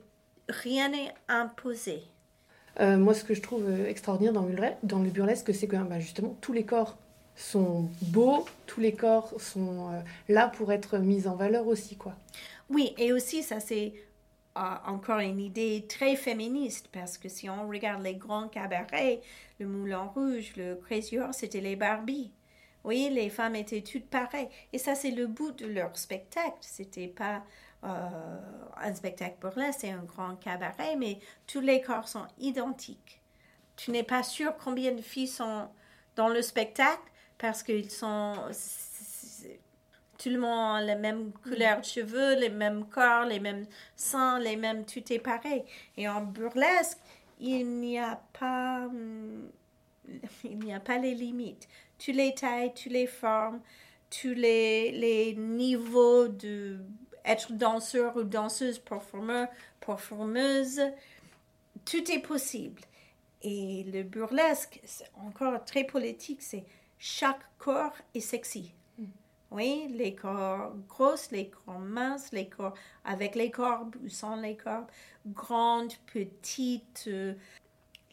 rien 0.48 0.88
n'est 0.90 1.12
imposé. 1.28 2.02
Euh, 2.80 2.96
moi, 2.96 3.14
ce 3.14 3.24
que 3.24 3.34
je 3.34 3.40
trouve 3.40 3.64
euh, 3.68 3.88
extraordinaire 3.88 4.32
dans 4.32 4.46
le, 4.46 4.56
dans 4.82 4.98
le 4.98 5.10
burlesque, 5.10 5.54
c'est 5.54 5.68
que 5.68 5.76
bah, 5.76 6.00
justement, 6.00 6.36
tous 6.40 6.52
les 6.52 6.64
corps 6.64 6.96
sont 7.36 7.88
beaux, 8.02 8.44
tous 8.66 8.80
les 8.80 8.92
corps 8.92 9.32
sont 9.38 9.90
euh, 9.92 10.00
là 10.28 10.48
pour 10.48 10.72
être 10.72 10.98
mis 10.98 11.26
en 11.26 11.36
valeur 11.36 11.66
aussi, 11.66 11.96
quoi. 11.96 12.14
Oui, 12.70 12.94
et 12.98 13.12
aussi, 13.12 13.42
ça 13.42 13.60
c'est 13.60 13.92
encore 14.54 15.18
une 15.18 15.40
idée 15.40 15.86
très 15.88 16.16
féministe, 16.16 16.88
parce 16.92 17.18
que 17.18 17.28
si 17.28 17.50
on 17.50 17.68
regarde 17.68 18.02
les 18.02 18.14
grands 18.14 18.48
cabarets, 18.48 19.20
le 19.58 19.66
Moulin 19.66 20.04
Rouge, 20.04 20.52
le 20.56 20.76
Crazy 20.76 21.18
Horse, 21.18 21.38
c'était 21.38 21.60
les 21.60 21.76
Barbies. 21.76 22.32
Oui, 22.84 23.08
les 23.10 23.30
femmes 23.30 23.56
étaient 23.56 23.80
toutes 23.80 24.08
pareilles. 24.08 24.48
Et 24.72 24.78
ça, 24.78 24.94
c'est 24.94 25.10
le 25.10 25.26
bout 25.26 25.52
de 25.52 25.66
leur 25.66 25.96
spectacle. 25.96 26.58
C'était 26.60 27.08
pas 27.08 27.42
euh, 27.84 28.38
un 28.76 28.94
spectacle 28.94 29.36
burlesque, 29.40 29.80
c'est 29.80 29.90
un 29.90 30.04
grand 30.04 30.36
cabaret, 30.36 30.96
mais 30.96 31.18
tous 31.46 31.60
les 31.60 31.80
corps 31.80 32.08
sont 32.08 32.26
identiques. 32.38 33.20
Tu 33.76 33.90
n'es 33.90 34.02
pas 34.02 34.22
sûr 34.22 34.54
combien 34.62 34.92
de 34.92 35.02
filles 35.02 35.28
sont 35.28 35.68
dans 36.16 36.28
le 36.28 36.42
spectacle 36.42 37.02
parce 37.38 37.62
qu'ils 37.62 37.90
sont. 37.90 38.34
Tout 40.24 40.30
le 40.30 40.38
monde 40.38 40.86
les 40.86 40.94
mêmes 40.94 41.32
couleurs 41.32 41.82
de 41.82 41.84
cheveux, 41.84 42.34
les 42.36 42.48
mêmes 42.48 42.86
corps, 42.86 43.26
les 43.26 43.40
mêmes 43.40 43.66
seins, 43.94 44.38
les 44.38 44.56
mêmes. 44.56 44.86
Tout 44.86 45.12
est 45.12 45.18
pareil. 45.18 45.62
Et 45.98 46.08
en 46.08 46.22
burlesque, 46.22 46.96
il 47.38 47.66
n'y 47.66 47.98
a 47.98 48.18
pas. 48.32 48.86
Hmm, 48.86 49.50
il 50.44 50.60
n'y 50.60 50.72
a 50.72 50.80
pas 50.80 50.96
les 50.96 51.14
limites. 51.14 51.68
Toutes 51.98 52.14
les 52.14 52.32
tailles, 52.32 52.72
toutes 52.72 52.92
les 52.92 53.06
formes, 53.06 53.60
tous 54.08 54.32
les, 54.32 54.92
les 54.92 55.34
niveaux 55.34 56.28
de 56.28 56.78
être 57.26 57.52
danseur 57.52 58.16
ou 58.16 58.22
danseuse, 58.22 58.78
performeur, 58.78 59.48
performeuse, 59.78 60.80
tout 61.84 62.10
est 62.10 62.20
possible. 62.26 62.80
Et 63.42 63.84
le 63.92 64.02
burlesque, 64.04 64.80
c'est 64.84 65.10
encore 65.16 65.62
très 65.66 65.84
politique, 65.84 66.40
c'est 66.40 66.64
chaque 66.98 67.42
corps 67.58 67.92
est 68.14 68.20
sexy. 68.20 68.72
Oui, 69.54 69.86
les 69.90 70.14
corps 70.16 70.74
grosses, 70.88 71.30
les 71.30 71.48
corps 71.48 71.78
minces, 71.78 72.32
les 72.32 72.48
corps 72.48 72.74
avec 73.04 73.36
les 73.36 73.50
corps 73.50 73.86
ou 74.04 74.08
sans 74.08 74.36
les 74.36 74.56
corps, 74.56 74.86
grandes, 75.28 75.92
petites, 76.12 77.04
euh, 77.06 77.34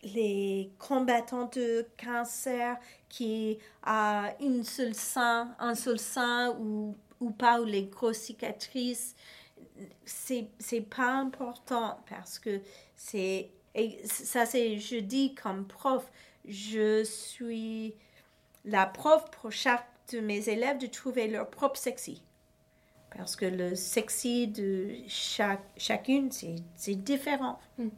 les 0.03 0.71
combattants 0.79 1.50
de 1.53 1.88
cancer 2.03 2.77
qui 3.10 3.57
a 3.83 4.33
une 4.39 4.63
seule 4.63 4.95
sein, 4.95 5.55
un 5.60 5.75
seul 5.75 6.00
sein 6.00 6.55
ou 6.60 6.95
ou 7.21 7.31
pas, 7.31 7.62
ou 7.62 7.65
les 7.65 7.86
grosses 7.86 8.17
cicatrices, 8.17 9.15
c'est, 10.05 10.48
c'est 10.60 10.81
pas 10.81 11.13
important 11.13 12.00
parce 12.10 12.39
que 12.39 12.62
c'est. 12.95 13.51
Et 13.75 14.01
ça, 14.05 14.45
c'est, 14.45 14.79
je 14.79 14.98
dis 14.98 15.36
comme 15.36 15.65
prof, 15.67 16.12
je 16.45 17.03
suis 17.03 17.95
la 18.65 18.86
prof 18.86 19.29
pour 19.31 19.51
chaque 19.51 19.88
de 20.12 20.20
mes 20.20 20.50
élèves 20.50 20.77
de 20.77 20.88
trouver 20.88 21.27
leur 21.27 21.50
propre 21.50 21.77
sexy. 21.77 22.22
Parce 23.18 23.36
que 23.36 23.46
le 23.46 23.75
sexy 23.75 24.48
de 24.48 24.89
chaque, 25.08 25.63
chacune, 25.77 26.30
c'est, 26.32 26.96
différent. 26.96 27.60
Hmm. 27.77 27.89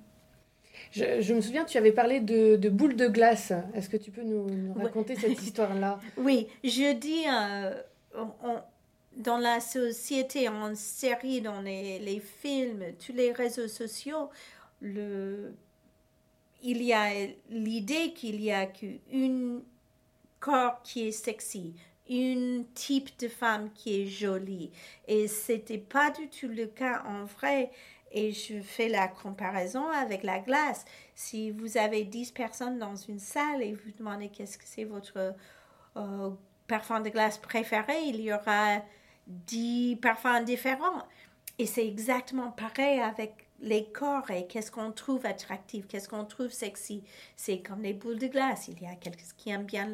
Je, 0.92 1.22
je, 1.22 1.34
me 1.34 1.42
souviens, 1.42 1.66
tu 1.66 1.78
avais 1.78 1.92
parlé 1.92 2.20
de, 2.20 2.56
de 2.56 2.70
boules 2.70 2.96
de 2.96 3.08
glace. 3.08 3.54
Est-ce 3.76 3.90
que 3.90 3.98
tu 3.98 4.10
peux 4.10 4.24
nous, 4.24 4.74
raconter 4.74 5.16
cette 5.16 5.42
histoire-là? 5.44 6.00
Oui, 6.18 6.48
je 6.64 6.94
dis, 6.94 7.26
euh, 7.28 7.80
on, 8.44 8.58
dans 9.18 9.38
la 9.38 9.60
société, 9.60 10.50
en 10.50 10.76
série, 10.76 11.42
dans 11.42 11.62
les, 11.62 12.22
films, 12.42 12.84
tous 13.06 13.14
les 13.14 13.32
réseaux 13.32 13.68
sociaux, 13.68 14.30
le, 14.82 15.54
il 16.64 16.82
y 16.82 16.94
a 16.94 17.10
l'idée 17.50 18.14
qu'il 18.14 18.42
y 18.42 18.52
a 18.52 18.66
qu'un 18.66 19.62
corps 20.40 20.82
qui 20.84 21.08
est 21.08 21.12
sexy, 21.12 21.74
un 22.10 22.64
type 22.74 23.18
de 23.20 23.28
femme 23.28 23.72
qui 23.74 24.02
est 24.02 24.06
jolie. 24.06 24.72
Et 25.08 25.28
c'était 25.28 25.78
pas 25.78 26.12
du 26.12 26.30
tout 26.30 26.48
le 26.48 26.68
cas 26.68 27.04
en 27.08 27.26
vrai. 27.26 27.72
Et 28.12 28.32
je 28.32 28.62
fais 28.62 28.90
la 28.90 29.08
comparaison 29.08 29.90
avec 29.90 30.24
la 30.24 30.40
glace. 30.40 30.86
Si 31.16 31.50
vous 31.50 31.78
avez 31.78 32.04
10 32.04 32.32
personnes 32.32 32.78
dans 32.78 32.96
une 32.96 33.20
salle 33.20 33.64
et 33.64 33.74
vous 33.74 33.92
demandez 33.98 34.30
qu'est-ce 34.30 34.58
que 34.58 34.66
c'est 34.68 34.84
votre 34.84 35.34
euh, 35.98 36.30
parfum 36.68 37.00
de 37.00 37.10
glace 37.10 37.40
préféré, 37.40 38.04
il 38.06 38.22
y 38.22 38.32
aura 38.32 38.84
dix 39.28 39.96
parfums 39.96 40.44
différents. 40.46 41.08
Et 41.58 41.66
c'est 41.66 41.88
exactement 41.88 42.52
pareil 42.52 43.00
avec 43.00 43.48
les 43.64 43.86
corps 43.86 44.30
et 44.30 44.46
qu'est-ce 44.46 44.72
qu'on 44.72 44.92
trouve 44.92 45.26
attractif, 45.26 45.88
qu'est-ce 45.88 46.10
qu'on 46.10 46.26
trouve 46.26 46.52
sexy. 46.52 47.02
C'est 47.36 47.60
comme 47.60 47.82
les 47.82 47.94
boules 47.94 48.20
de 48.20 48.28
glace. 48.28 48.68
Il 48.68 48.82
y 48.82 48.86
a 48.86 48.96
quelqu'un 48.96 49.24
qui 49.38 49.50
aime 49.50 49.64
bien 49.64 49.90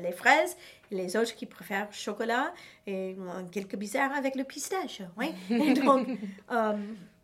les 0.00 0.12
fraises 0.12 0.56
et 0.90 0.94
les 0.94 1.16
autres 1.16 1.34
qui 1.34 1.46
préfèrent 1.46 1.88
le 1.88 1.94
chocolat 1.94 2.54
et 2.86 3.16
quelques 3.50 3.76
bizarres 3.76 4.12
avec 4.12 4.36
le 4.36 4.44
pistache. 4.44 5.02
Oui? 5.18 5.34
Et, 5.50 5.74
donc, 5.74 6.08
euh, 6.50 6.76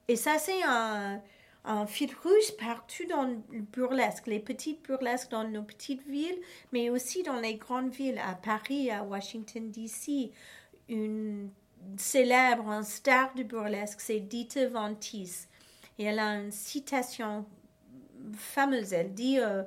et 0.09 0.17
ça, 0.17 0.39
c'est 0.39 0.63
un, 0.65 1.21
un 1.65 1.87
fil 1.87 2.11
rouge 2.23 2.57
partout 2.59 3.05
dans 3.09 3.25
le 3.25 3.61
burlesque, 3.61 4.27
les 4.27 4.41
petites 4.41 4.83
burlesques 4.85 5.31
dans 5.31 5.45
nos 5.45 5.63
petites 5.63 6.07
villes, 6.07 6.39
mais 6.73 6.91
aussi 6.91 7.23
dans 7.23 7.39
les 7.41 7.57
grandes 7.57 7.91
villes, 7.91 8.21
à 8.27 8.35
Paris, 8.35 8.91
à 8.91 9.05
Washington, 9.05 9.71
D.C. 9.71 10.33
Une 10.89 11.51
célèbre, 11.97 12.69
un 12.69 12.83
star 12.83 13.35
du 13.35 13.45
burlesque, 13.45 14.01
c'est 14.01 14.21
Dita 14.21 14.69
Von 14.69 14.95
Teese. 14.95 15.48
Et 15.99 16.05
elle 16.05 16.19
a 16.19 16.37
une 16.37 16.52
citation 16.52 17.45
fameuse. 18.35 18.93
Elle 18.93 19.14
dit 19.14 19.38
euh, 19.40 19.62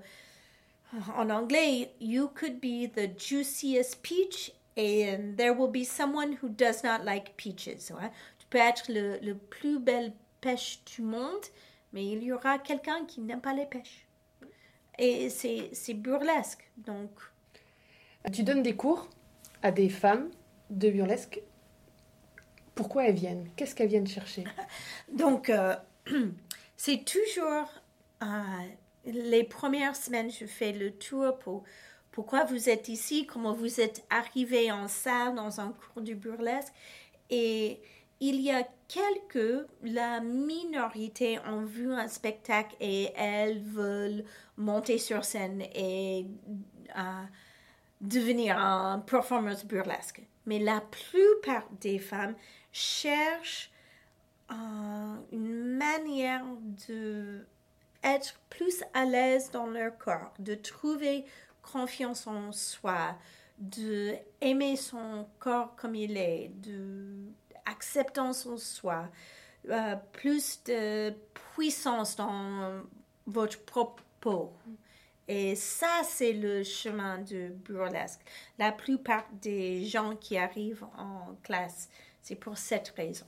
en 1.16 1.30
anglais, 1.30 1.92
You 2.00 2.30
could 2.34 2.60
be 2.60 2.88
the 2.88 3.18
juiciest 3.18 4.02
peach 4.02 4.52
and 4.78 5.36
there 5.38 5.52
will 5.52 5.72
be 5.72 5.84
someone 5.84 6.38
who 6.42 6.50
does 6.50 6.84
not 6.84 7.04
like 7.04 7.36
peaches. 7.38 7.92
Tu 8.40 8.48
peux 8.50 8.58
être 8.58 8.90
le, 8.90 9.20
le 9.20 9.36
plus 9.36 9.80
belle 9.80 10.14
pêche 10.40 10.82
du 10.86 11.02
monde, 11.02 11.46
mais 11.94 12.06
il 12.06 12.24
y 12.24 12.32
aura 12.32 12.60
quelqu'un 12.60 13.06
qui 13.06 13.22
n'aime 13.22 13.42
pas 13.42 13.54
les 13.54 13.66
pêches. 13.66 14.08
Et 14.98 15.30
c'est 15.30 15.94
burlesque. 15.94 16.70
Donc. 16.78 17.12
Tu 18.32 18.44
donnes 18.44 18.62
des 18.62 18.76
cours 18.76 19.10
à 19.64 19.72
des 19.72 19.90
femmes 19.90 20.30
de 20.70 20.90
burlesque. 20.90 21.42
Pourquoi 22.76 23.06
elles 23.06 23.16
viennent? 23.16 23.50
Qu'est-ce 23.56 23.76
qu'elles 23.76 23.90
viennent 23.90 24.08
chercher? 24.08 24.44
Donc, 25.14 25.50
euh, 25.50 25.76
c'est 26.78 27.06
toujours 27.06 27.70
euh, 28.24 28.26
les 29.06 29.44
premières 29.44 29.96
semaines, 29.96 30.32
je 30.32 30.46
fais 30.46 30.72
le 30.72 30.92
tour 30.92 31.38
pour 31.40 31.64
pourquoi 32.12 32.44
vous 32.44 32.70
êtes 32.70 32.90
ici, 32.90 33.26
comment 33.26 33.54
vous 33.54 33.80
êtes 33.80 34.04
arrivé 34.10 34.72
en 34.72 34.88
salle 34.88 35.36
dans 35.36 35.62
un 35.62 35.72
cours 35.72 36.02
du 36.02 36.14
burlesque. 36.14 36.74
Et 37.30 37.80
il 38.20 38.42
y 38.42 38.52
a 38.52 38.68
quelques, 38.88 39.66
la 39.82 40.20
minorité 40.20 41.40
ont 41.48 41.64
vu 41.64 41.92
un 41.92 42.10
spectacle 42.10 42.76
et 42.82 43.12
elles 43.16 43.62
veulent 43.62 44.26
monter 44.58 44.98
sur 44.98 45.24
scène 45.24 45.64
et 45.74 46.28
euh, 46.98 47.24
devenir 48.02 48.58
un 48.58 49.00
performance 49.00 49.66
burlesque. 49.66 50.22
Mais 50.46 50.60
la 50.60 50.82
plupart 50.82 51.68
des 51.80 51.98
femmes 51.98 52.36
cherchent 52.74 53.72
une 54.52 55.78
manière 55.78 56.46
de 56.88 57.46
être 58.04 58.40
plus 58.50 58.84
à 58.94 59.06
l'aise 59.06 59.52
dans 59.52 59.68
leur 59.68 59.98
corps, 59.98 60.34
de 60.40 60.56
trouver 60.56 61.26
confiance 61.62 62.28
en 62.28 62.52
soi, 62.52 63.16
de 63.60 64.16
aimer 64.42 64.76
son 64.76 65.28
corps 65.40 65.76
comme 65.76 65.96
il 65.96 66.18
est, 66.18 66.52
de 66.62 67.16
acceptance 67.66 68.46
en 68.46 68.58
soi, 68.58 69.10
euh, 69.70 69.96
plus 70.12 70.64
de 70.64 71.14
puissance 71.54 72.16
dans 72.16 72.82
votre 73.28 73.60
peau. 74.20 74.52
Et 75.28 75.56
ça, 75.56 76.02
c'est 76.04 76.34
le 76.34 76.64
chemin 76.64 77.20
du 77.20 77.50
burlesque. 77.50 78.22
La 78.58 78.72
plupart 78.72 79.26
des 79.42 79.86
gens 79.86 80.16
qui 80.16 80.38
arrivent 80.38 80.86
en 80.98 81.36
classe, 81.44 81.90
c'est 82.22 82.36
pour 82.36 82.58
cette 82.58 82.90
raison. 82.90 83.28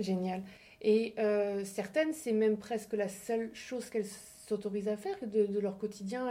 Génial. 0.00 0.42
Et 0.82 1.14
euh, 1.18 1.64
certaines, 1.64 2.12
c'est 2.12 2.32
même 2.32 2.56
presque 2.56 2.94
la 2.94 3.08
seule 3.08 3.50
chose 3.54 3.90
qu'elles 3.90 4.06
s'autorisent 4.46 4.88
à 4.88 4.96
faire 4.96 5.16
de, 5.22 5.60
leur 5.60 5.78
quotidien, 5.78 6.28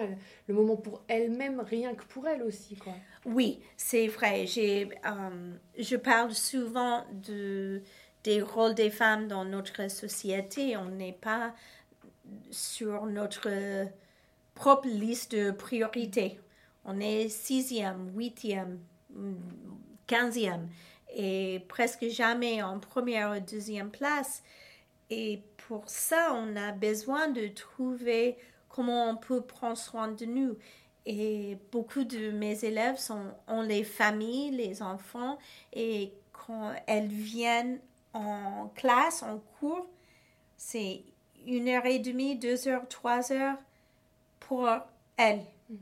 le 0.48 0.54
moment 0.54 0.76
pour 0.76 1.04
elles-mêmes, 1.08 1.60
rien 1.60 1.94
que 1.94 2.04
pour 2.06 2.28
elles 2.28 2.42
aussi. 2.42 2.76
Quoi. 2.76 2.94
Oui, 3.26 3.60
c'est 3.78 4.08
vrai. 4.08 4.46
Euh, 4.58 4.86
je 5.78 5.96
parle 5.96 6.34
souvent 6.34 7.06
de, 7.14 7.82
des 8.24 8.42
rôles 8.42 8.74
des 8.74 8.90
femmes 8.90 9.28
dans 9.28 9.46
notre 9.46 9.90
société. 9.90 10.76
On 10.76 10.90
n'est 10.90 11.14
pas 11.14 11.54
sur 12.50 13.06
notre 13.06 13.50
propre 14.56 14.88
liste 14.88 15.34
de 15.36 15.52
priorités. 15.52 16.40
On 16.86 17.00
est 17.00 17.30
sixième, 17.30 18.12
huitième, 18.18 18.80
quinzième 20.08 20.68
et 21.16 21.62
presque 21.68 22.08
jamais 22.08 22.62
en 22.62 22.80
première 22.80 23.32
ou 23.32 23.40
deuxième 23.40 23.92
place. 23.92 24.44
Et 25.10 25.42
pour 25.68 25.90
ça, 25.90 26.34
on 26.34 26.56
a 26.56 26.72
besoin 26.72 27.30
de 27.30 27.48
trouver 27.48 28.38
comment 28.70 29.10
on 29.10 29.16
peut 29.16 29.42
prendre 29.42 29.78
soin 29.78 30.10
de 30.10 30.26
nous. 30.26 30.58
Et 31.06 31.58
beaucoup 31.72 32.04
de 32.04 32.32
mes 32.32 32.64
élèves 32.64 32.98
sont, 32.98 33.34
ont 33.48 33.62
les 33.62 33.84
familles, 33.84 34.52
les 34.52 34.82
enfants, 34.84 35.40
et 35.74 36.14
quand 36.32 36.74
elles 36.86 37.08
viennent 37.08 37.80
en 38.14 38.72
classe, 38.76 39.24
en 39.24 39.40
cours, 39.60 39.88
c'est 40.58 41.04
une 41.46 41.70
heure 41.70 41.86
et 41.86 42.00
demie, 42.00 42.36
deux 42.36 42.68
heures, 42.68 42.88
trois 42.88 43.32
heures 43.32 43.58
pour 44.40 44.68
elles. 45.18 45.46
Mm. 45.70 45.76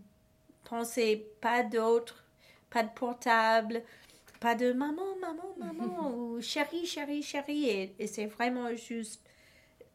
Pensez 0.63 1.27
pas 1.41 1.63
d'autres, 1.63 2.23
pas 2.69 2.83
de 2.83 2.89
portable, 2.89 3.83
pas 4.39 4.55
de 4.55 4.73
maman, 4.73 5.15
maman, 5.21 5.55
maman, 5.57 6.11
ou 6.17 6.41
chérie, 6.41 6.85
chérie, 6.85 7.23
chérie. 7.23 7.69
Et, 7.69 7.95
et 7.99 8.07
c'est 8.07 8.25
vraiment 8.25 8.73
juste 8.75 9.21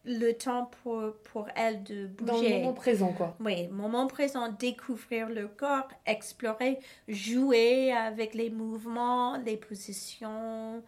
le 0.05 0.33
temps 0.33 0.71
pour, 0.83 1.13
pour 1.33 1.49
elle 1.55 1.83
de 1.85 2.07
bouger. 2.07 2.33
Dans 2.33 2.43
le 2.43 2.49
moment 2.49 2.73
présent, 2.73 3.13
quoi. 3.13 3.37
Oui, 3.41 3.69
moment 3.69 4.07
présent, 4.07 4.49
découvrir 4.49 5.29
le 5.29 5.47
corps, 5.47 5.89
explorer, 6.07 6.79
jouer 7.09 7.93
avec 7.93 8.35
les 8.35 8.51
mouvements, 8.51 9.37
les 9.37 9.57
positions, 9.57 10.83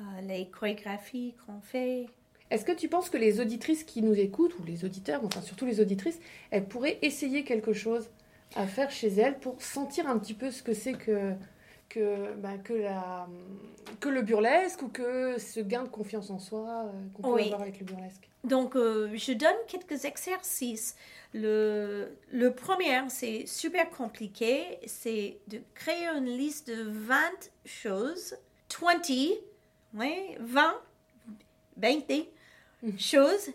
euh, 0.00 0.04
les 0.22 0.48
chorégraphies 0.48 1.34
qu'on 1.44 1.60
fait. 1.60 2.06
Est-ce 2.50 2.64
que 2.64 2.72
tu 2.72 2.88
penses 2.88 3.10
que 3.10 3.16
les 3.16 3.40
auditrices 3.40 3.84
qui 3.84 4.02
nous 4.02 4.14
écoutent, 4.14 4.58
ou 4.58 4.64
les 4.64 4.84
auditeurs, 4.84 5.20
enfin 5.24 5.40
surtout 5.40 5.66
les 5.66 5.80
auditrices, 5.80 6.20
elles 6.50 6.66
pourraient 6.66 6.98
essayer 7.02 7.44
quelque 7.44 7.72
chose 7.72 8.08
à 8.56 8.66
faire 8.66 8.90
chez 8.90 9.08
elles 9.08 9.38
pour 9.38 9.60
sentir 9.62 10.08
un 10.08 10.18
petit 10.18 10.34
peu 10.34 10.50
ce 10.50 10.62
que 10.62 10.74
c'est 10.74 10.94
que 10.94 11.34
que, 11.90 12.32
bah, 12.34 12.56
que, 12.56 12.72
la, 12.72 13.28
que 13.98 14.08
le 14.08 14.22
burlesque 14.22 14.80
ou 14.80 14.88
que 14.88 15.38
ce 15.38 15.60
gain 15.60 15.82
de 15.82 15.88
confiance 15.88 16.30
en 16.30 16.38
soi 16.38 16.86
euh, 16.86 16.92
qu'on 17.12 17.34
peut 17.34 17.42
avoir 17.42 17.60
avec 17.60 17.78
le 17.80 17.84
burlesque 17.84 18.30
Donc, 18.44 18.76
euh, 18.76 19.10
je 19.14 19.32
donne 19.32 19.56
quelques 19.66 20.06
exercices. 20.06 20.96
Le, 21.34 22.16
le 22.32 22.54
premier, 22.54 23.02
c'est 23.08 23.44
super 23.46 23.90
compliqué, 23.90 24.78
c'est 24.86 25.38
de 25.48 25.60
créer 25.74 26.06
une 26.06 26.26
liste 26.26 26.68
de 26.68 26.82
20 26.82 27.16
choses, 27.66 28.36
20, 28.80 28.86
oui, 29.94 30.36
20, 30.38 30.74
20 31.76 31.88
mm. 32.82 32.98
choses 32.98 33.50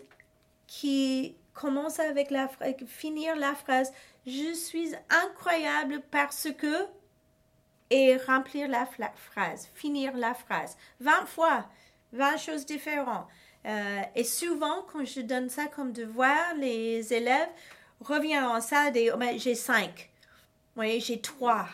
qui 0.66 1.36
commencent 1.54 2.00
avec 2.00 2.30
la 2.30 2.50
finir 2.86 3.34
la 3.34 3.54
phrase 3.54 3.92
Je 4.26 4.52
suis 4.52 4.92
incroyable 5.08 6.02
parce 6.10 6.48
que 6.58 6.86
et 7.90 8.16
remplir 8.16 8.68
la 8.68 8.86
phrase, 8.86 9.68
finir 9.74 10.16
la 10.16 10.34
phrase. 10.34 10.76
20 11.00 11.26
fois, 11.26 11.66
20 12.12 12.36
choses 12.36 12.66
différentes. 12.66 13.26
Euh, 13.66 14.02
et 14.14 14.24
souvent, 14.24 14.82
quand 14.92 15.04
je 15.04 15.20
donne 15.20 15.48
ça 15.48 15.66
comme 15.66 15.92
devoir, 15.92 16.54
les 16.56 17.12
élèves 17.12 17.48
reviennent 18.00 18.44
en 18.44 18.60
salle 18.60 18.96
et 18.96 19.10
oh, 19.12 19.16
ben, 19.16 19.38
j'ai 19.38 19.54
5. 19.54 20.10
Oui, 20.76 21.00
j'ai 21.00 21.20
3. 21.20 21.66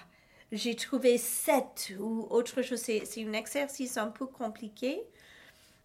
J'ai 0.53 0.75
trouvé 0.77 1.19
7 1.19 1.95
ou 1.99 2.27
autre 2.31 2.63
chose. 2.63 2.81
C'est 2.81 3.25
un 3.27 3.33
exercice 3.33 3.97
un 3.97 4.09
peu 4.09 4.27
compliqué. 4.27 5.03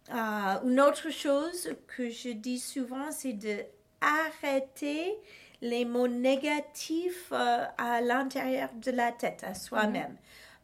Euh, 0.10 0.62
une 0.64 0.80
autre 0.80 1.10
chose 1.10 1.76
que 1.88 2.10
je 2.10 2.30
dis 2.30 2.60
souvent, 2.60 3.12
c'est 3.12 3.34
de 3.34 3.64
arrêter 4.00 5.18
les 5.62 5.86
mots 5.86 6.08
négatifs 6.08 7.32
euh, 7.32 7.66
à 7.78 8.02
l'intérieur 8.02 8.70
de 8.76 8.92
la 8.92 9.12
tête, 9.12 9.44
à 9.44 9.54
soi-même. 9.54 10.16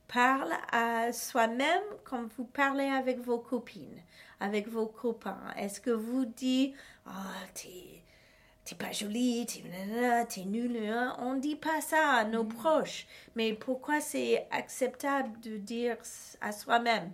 Parle 0.08 0.54
à 0.72 1.12
soi-même 1.12 1.84
comme 2.04 2.30
vous 2.38 2.46
parlez 2.46 2.86
avec 2.86 3.20
vos 3.20 3.40
copines, 3.40 4.02
avec 4.40 4.68
vos 4.68 4.86
copains. 4.86 5.42
Est-ce 5.58 5.82
que 5.82 5.90
vous 5.90 6.26
dites, 6.26 6.76
oh, 7.08 7.12
t'es 7.54 8.76
pas 8.76 8.92
jolie, 8.92 9.46
t'es, 9.46 10.44
nulle. 10.44 10.78
Hein? 10.78 11.16
On 11.20 11.36
dit 11.36 11.56
pas 11.56 11.82
ça 11.82 12.12
à 12.12 12.24
nos 12.26 12.44
mm. 12.44 12.50
proches. 12.50 13.08
Mais 13.36 13.54
pourquoi 13.54 14.02
c'est 14.02 14.48
acceptable 14.52 15.40
de 15.42 15.58
dire 15.58 15.98
à 16.42 16.52
soi-même? 16.52 17.12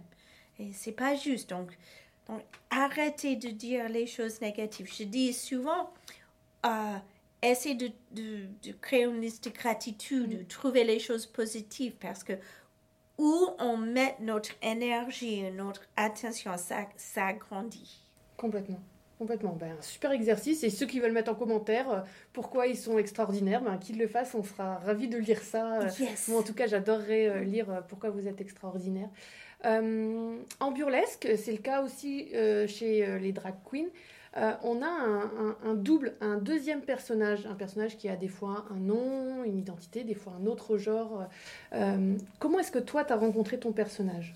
Et 0.59 0.73
c'est 0.73 0.91
pas 0.91 1.15
juste. 1.15 1.49
Donc, 1.49 1.77
donc, 2.27 2.41
arrêtez 2.69 3.35
de 3.35 3.49
dire 3.49 3.89
les 3.89 4.05
choses 4.05 4.41
négatives. 4.41 4.91
Je 4.93 5.03
dis 5.03 5.33
souvent, 5.33 5.91
euh, 6.65 6.97
essayer 7.41 7.75
de, 7.75 7.91
de, 8.11 8.71
créer 8.81 9.03
une 9.03 9.21
liste 9.21 9.45
de 9.45 9.49
gratitude, 9.49 10.39
de 10.39 10.43
trouver 10.43 10.83
les 10.83 10.99
choses 10.99 11.25
positives 11.25 11.95
parce 11.99 12.23
que 12.23 12.33
où 13.17 13.49
on 13.59 13.77
met 13.77 14.15
notre 14.21 14.51
énergie, 14.61 15.43
notre 15.51 15.81
attention, 15.97 16.55
ça, 16.57 16.87
ça 16.95 17.33
grandit. 17.33 18.01
Complètement. 18.37 18.79
Complètement. 19.19 19.51
Ben, 19.59 19.75
un 19.77 19.81
super 19.81 20.13
exercice. 20.13 20.63
Et 20.63 20.69
ceux 20.69 20.85
qui 20.85 21.01
veulent 21.01 21.11
mettre 21.11 21.29
en 21.29 21.35
commentaire 21.35 21.91
euh, 21.91 21.99
pourquoi 22.31 22.67
ils 22.67 22.77
sont 22.77 22.97
extraordinaires, 22.97 23.61
ben, 23.61 23.77
qu'ils 23.77 23.99
le 23.99 24.07
fassent. 24.07 24.33
On 24.33 24.43
sera 24.43 24.75
ravis 24.77 25.09
de 25.09 25.17
lire 25.17 25.41
ça. 25.41 25.81
Euh, 25.81 25.89
moi, 26.29 26.39
en 26.39 26.43
tout 26.43 26.53
cas, 26.53 26.67
j'adorerais 26.67 27.27
euh, 27.27 27.43
lire 27.43 27.83
pourquoi 27.89 28.11
vous 28.11 28.29
êtes 28.29 28.39
extraordinaire. 28.39 29.09
en 29.65 30.71
burlesque, 30.71 31.27
c'est 31.35 31.51
le 31.51 31.57
cas 31.57 31.83
aussi 31.83 32.29
chez 32.67 33.19
les 33.19 33.33
drag 33.33 33.55
queens. 33.69 33.89
Euh, 34.37 34.53
on 34.63 34.81
a 34.83 34.87
un, 35.65 35.73
double, 35.73 36.15
un 36.21 36.37
deuxième 36.37 36.81
personnage, 36.81 37.47
un 37.47 37.55
personnage 37.55 37.97
qui 37.97 38.07
a 38.09 38.15
des 38.15 38.27
fois 38.27 38.65
un 38.69 38.75
nom, 38.75 39.43
une 39.43 39.57
identité, 39.57 40.03
des 40.03 40.13
fois 40.13 40.33
un 40.39 40.45
autre 40.45 40.77
genre. 40.77 41.27
Euh, 41.73 42.15
comment 42.37 42.59
est-ce 42.59 42.71
que 42.71 42.79
toi, 42.79 43.03
tu 43.03 43.13
as 43.13 43.15
rencontré 43.15 43.59
ton 43.59 43.71
personnage? 43.71 44.35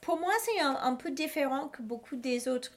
Pour 0.00 0.18
moi, 0.18 0.32
c'est 0.42 0.60
un, 0.60 0.94
peu 0.94 1.10
différent 1.10 1.68
que 1.68 1.82
beaucoup 1.82 2.16
des 2.16 2.48
autres 2.48 2.72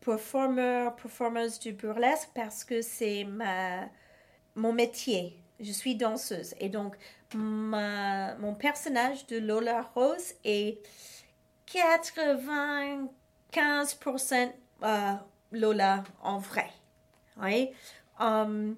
performers, 0.00 0.94
performers 0.96 1.58
du 1.60 1.72
burlesque 1.72 2.30
parce 2.34 2.64
que 2.64 2.82
c'est 2.82 3.24
ma, 3.24 3.88
mon 4.56 4.72
métier. 4.72 5.38
Je 5.60 5.72
suis 5.72 5.96
danseuse 5.96 6.54
et 6.60 6.68
donc 6.68 6.96
ma, 7.34 8.36
mon 8.36 8.54
personnage 8.54 9.26
de 9.26 9.38
Lola 9.38 9.82
Rose 9.94 10.34
est 10.44 10.78
95% 11.66 13.08
euh, 14.82 15.14
Lola 15.52 16.04
en 16.22 16.38
vrai. 16.38 16.70
Oui. 17.40 17.70
Um, 18.20 18.76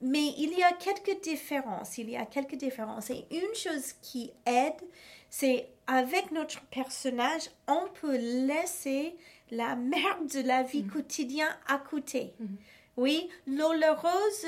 mais 0.00 0.32
il 0.38 0.56
y 0.56 0.62
a 0.62 0.72
quelques 0.72 1.20
différences. 1.22 1.98
Il 1.98 2.10
y 2.10 2.16
a 2.16 2.26
quelques 2.26 2.56
différences. 2.56 3.10
Et 3.10 3.26
une 3.30 3.54
chose 3.54 3.92
qui 4.02 4.32
aide, 4.46 4.80
c'est 5.28 5.68
avec 5.86 6.30
notre 6.32 6.60
personnage, 6.66 7.50
on 7.66 7.88
peut 8.00 8.16
laisser 8.16 9.16
la 9.50 9.76
merde 9.76 10.28
de 10.32 10.46
la 10.46 10.62
vie 10.62 10.84
mm. 10.84 10.90
quotidienne 10.90 11.56
à 11.66 11.78
côté. 11.78 12.34
Mm-hmm. 12.40 12.56
Oui, 12.96 13.28
Lola 13.46 13.94
Rose 13.94 14.46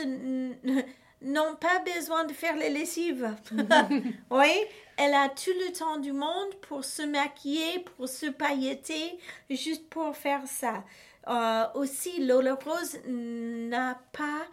n'ont 1.23 1.55
pas 1.57 1.81
besoin 1.81 2.25
de 2.25 2.33
faire 2.33 2.57
les 2.57 2.71
lessives. 2.71 3.35
oui, 4.31 4.53
elle 4.97 5.15
a 5.15 5.29
tout 5.29 5.53
le 5.67 5.73
temps 5.73 5.99
du 5.99 6.13
monde 6.13 6.55
pour 6.63 6.85
se 6.85 7.03
maquiller, 7.03 7.81
pour 7.81 8.09
se 8.09 8.27
pailleter, 8.27 9.19
juste 9.51 9.89
pour 9.89 10.17
faire 10.17 10.47
ça. 10.47 10.85
Euh, 11.29 11.65
aussi, 11.75 12.25
Lola 12.25 12.55
Rose 12.55 12.99
n'a 13.07 14.01
pas 14.13 14.47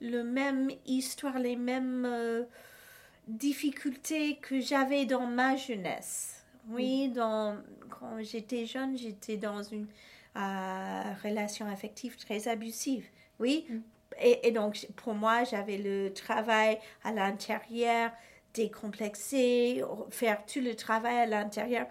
le 0.00 0.22
même 0.22 0.70
histoire, 0.86 1.38
les 1.38 1.56
mêmes 1.56 2.04
euh, 2.06 2.44
difficultés 3.26 4.36
que 4.36 4.60
j'avais 4.60 5.06
dans 5.06 5.26
ma 5.26 5.56
jeunesse. 5.56 6.44
Oui, 6.68 7.08
mm. 7.08 7.12
dans, 7.12 7.56
quand 7.88 8.16
j'étais 8.20 8.66
jeune, 8.66 8.96
j'étais 8.96 9.36
dans 9.36 9.62
une 9.62 9.86
euh, 10.36 11.02
relation 11.24 11.66
affective 11.66 12.16
très 12.16 12.48
abusive. 12.48 13.06
Oui, 13.38 13.66
mm 13.68 13.80
et, 14.20 14.50
donc, 14.52 14.86
pour 14.96 15.14
moi, 15.14 15.44
j'avais 15.44 15.78
le 15.78 16.12
travail 16.12 16.78
à 17.04 17.12
l'intérieur, 17.12 18.10
décomplexé, 18.54 19.82
faire 20.10 20.44
tout 20.46 20.60
le 20.60 20.74
travail 20.74 21.16
à 21.16 21.26
l'intérieur. 21.26 21.86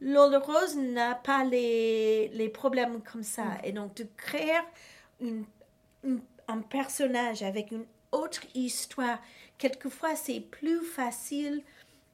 Lola 0.00 0.38
Rose 0.38 0.76
n'a 0.76 1.14
pas 1.14 1.44
les, 1.44 2.28
les, 2.28 2.48
problèmes 2.48 3.02
comme 3.02 3.22
ça. 3.22 3.44
Mm. 3.44 3.60
Et 3.64 3.72
donc, 3.72 3.94
de 3.96 4.06
créer 4.16 4.60
une, 5.20 5.44
un 6.48 6.60
personnage 6.60 7.42
avec 7.42 7.70
une 7.70 7.86
autre 8.12 8.42
histoire, 8.54 9.18
quelquefois, 9.58 10.16
c'est 10.16 10.40
plus 10.40 10.82
facile 10.82 11.62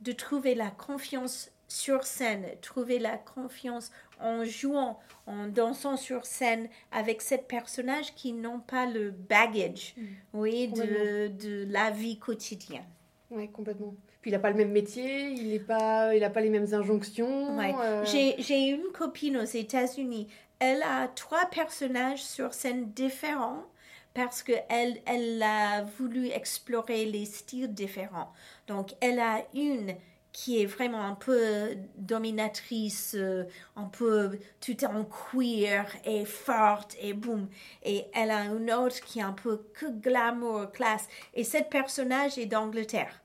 de 0.01 0.13
trouver 0.13 0.55
la 0.55 0.71
confiance 0.71 1.51
sur 1.73 2.05
scène, 2.05 2.45
trouver 2.61 2.99
la 2.99 3.17
confiance 3.17 3.91
en 4.21 4.45
jouant, 4.45 4.99
en 5.27 5.49
dansant 5.49 5.97
sur 5.97 6.27
scène 6.27 6.69
avec 6.93 7.23
ces 7.23 7.39
personnages 7.39 8.15
qui 8.15 8.35
n'ont 8.35 8.61
pas 8.61 8.85
le 8.85 9.11
baggage, 9.11 9.95
mm. 9.97 10.03
oui, 10.35 10.69
de, 10.69 11.29
de, 11.29 11.67
la 11.71 11.91
vie 11.91 12.19
quotidienne. 12.19 12.85
Oui, 13.31 13.51
complètement. 13.51 13.95
Puis 14.21 14.31
il 14.31 14.35
n'a 14.35 14.39
pas 14.39 14.51
le 14.51 14.57
même 14.57 14.71
métier, 14.71 15.31
il 15.31 15.57
n'a 15.57 15.65
pas, 15.65 16.15
il 16.15 16.31
pas 16.31 16.41
les 16.43 16.51
mêmes 16.51 16.73
injonctions. 16.75 17.59
Euh. 17.59 18.05
J'ai 18.05 18.69
une 18.69 18.93
copine 18.93 19.39
aux 19.39 19.45
États-Unis. 19.45 20.29
Elle 20.59 20.83
a 20.83 21.09
trois 21.09 21.47
personnages 21.47 22.23
sur 22.23 22.53
scène 22.53 22.93
différents 22.93 23.65
parce 24.13 24.43
qu'elle 24.43 25.01
elle 25.07 25.43
a 25.43 25.83
voulu 25.99 26.29
explorer 26.29 27.07
les 27.07 27.25
styles 27.25 27.73
différents. 27.73 28.31
Donc, 28.69 28.95
elle 29.01 29.19
a 29.19 29.43
une 29.55 29.95
qui 30.33 30.63
est 30.63 30.67
vraiment 30.67 31.05
un 31.05 31.15
peu 31.15 31.77
dominatrice, 31.97 33.15
euh, 33.15 33.45
un 33.77 33.85
peu 33.85 34.39
tout 34.61 34.85
en 34.85 35.05
queer 35.05 35.87
et 36.05 36.25
forte 36.25 36.97
et 37.01 37.13
boum. 37.13 37.49
Et 37.83 38.07
elle 38.15 38.31
a 38.31 38.45
une 38.47 38.73
autre 38.73 39.01
qui 39.01 39.19
est 39.19 39.23
un 39.23 39.33
peu 39.33 39.67
que 39.75 39.87
glamour, 39.87 40.73
classe. 40.73 41.07
Et 41.35 41.45
cette 41.45 41.69
personnage 41.69 42.39
est 42.39 42.47
d'Angleterre. 42.47 43.21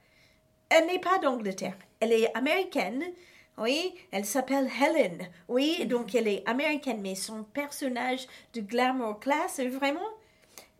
Elle 0.69 0.87
n'est 0.87 0.99
pas 0.99 1.17
d'Angleterre, 1.19 1.77
elle 2.01 2.11
est 2.11 2.35
américaine. 2.35 3.03
Oui, 3.57 3.95
elle 4.11 4.25
s'appelle 4.25 4.69
Helen. 4.79 5.29
Oui, 5.47 5.85
donc 5.87 6.13
elle 6.13 6.27
est 6.27 6.47
américaine, 6.47 6.99
mais 7.01 7.15
son 7.15 7.43
personnage 7.43 8.27
de 8.53 8.61
glamour 8.61 9.19
classe, 9.19 9.59
vraiment, 9.61 9.99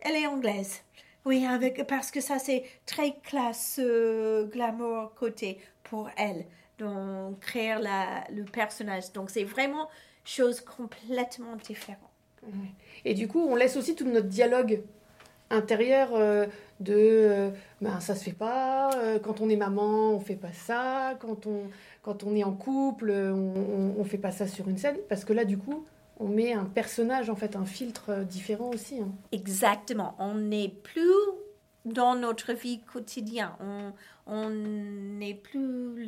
elle 0.00 0.14
est 0.14 0.26
anglaise. 0.26 0.82
Oui, 1.28 1.44
parce 1.86 2.10
que 2.10 2.22
ça, 2.22 2.38
c'est 2.38 2.64
très 2.86 3.12
classe, 3.22 3.78
euh, 3.78 4.46
glamour 4.46 5.12
côté 5.14 5.58
pour 5.84 6.08
elle. 6.16 6.46
Donc, 6.78 7.40
créer 7.40 7.76
le 8.34 8.44
personnage. 8.44 9.12
Donc, 9.12 9.28
c'est 9.28 9.44
vraiment 9.44 9.90
chose 10.24 10.62
complètement 10.62 11.54
différente. 11.56 12.00
Et 13.04 13.12
du 13.12 13.28
coup, 13.28 13.46
on 13.46 13.56
laisse 13.56 13.76
aussi 13.76 13.94
tout 13.94 14.06
notre 14.06 14.28
dialogue 14.28 14.80
intérieur 15.50 16.14
euh, 16.14 16.46
de 16.80 16.94
euh, 16.96 17.50
ben 17.82 18.00
ça 18.00 18.14
se 18.14 18.24
fait 18.24 18.32
pas 18.32 18.90
quand 19.22 19.40
on 19.40 19.48
est 19.48 19.56
maman 19.56 20.10
on 20.10 20.20
fait 20.20 20.36
pas 20.36 20.52
ça 20.52 21.14
quand 21.20 21.46
on 21.46 21.62
quand 22.02 22.22
on 22.22 22.36
est 22.36 22.44
en 22.44 22.52
couple 22.52 23.10
on, 23.10 23.94
on, 23.98 24.04
fait 24.04 24.18
pas 24.18 24.30
ça 24.30 24.46
sur 24.46 24.68
une 24.68 24.76
scène 24.76 24.98
parce 25.08 25.24
que 25.24 25.32
là 25.32 25.46
du 25.46 25.56
coup 25.56 25.86
on 26.18 26.28
met 26.28 26.52
un 26.52 26.64
personnage, 26.64 27.30
en 27.30 27.36
fait, 27.36 27.56
un 27.56 27.64
filtre 27.64 28.24
différent 28.24 28.70
aussi. 28.70 29.00
Hein. 29.00 29.12
Exactement. 29.32 30.14
On 30.18 30.34
n'est 30.34 30.68
plus 30.68 31.12
dans 31.84 32.14
notre 32.14 32.52
vie 32.52 32.80
quotidienne. 32.80 33.50
On 34.26 34.50
n'est 34.50 35.34
plus 35.34 36.06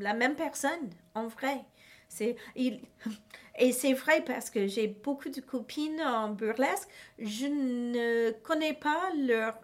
la 0.00 0.14
même 0.14 0.34
personne, 0.34 0.90
en 1.14 1.26
vrai. 1.28 1.64
C'est, 2.08 2.36
il, 2.56 2.80
et 3.58 3.72
c'est 3.72 3.92
vrai 3.92 4.22
parce 4.24 4.50
que 4.50 4.66
j'ai 4.66 4.88
beaucoup 4.88 5.28
de 5.28 5.40
copines 5.40 6.00
en 6.00 6.30
burlesque. 6.30 6.88
Je 7.18 7.46
ne 7.46 8.30
connais 8.42 8.74
pas 8.74 9.10
leur, 9.16 9.58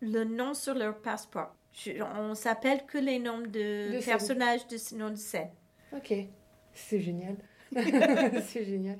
le 0.00 0.24
nom 0.24 0.54
sur 0.54 0.74
leur 0.74 0.98
passeport. 0.98 1.54
on 2.16 2.34
s'appelle 2.34 2.86
que 2.86 2.98
les 2.98 3.18
noms 3.18 3.40
de, 3.42 4.02
personnages 4.04 4.66
de 4.68 4.96
nom 4.96 5.10
de 5.10 5.16
scène. 5.16 5.50
Ok, 5.94 6.14
c'est 6.72 7.00
génial. 7.00 7.36
c'est 8.46 8.64
génial. 8.64 8.98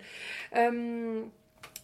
Euh, 0.57 1.23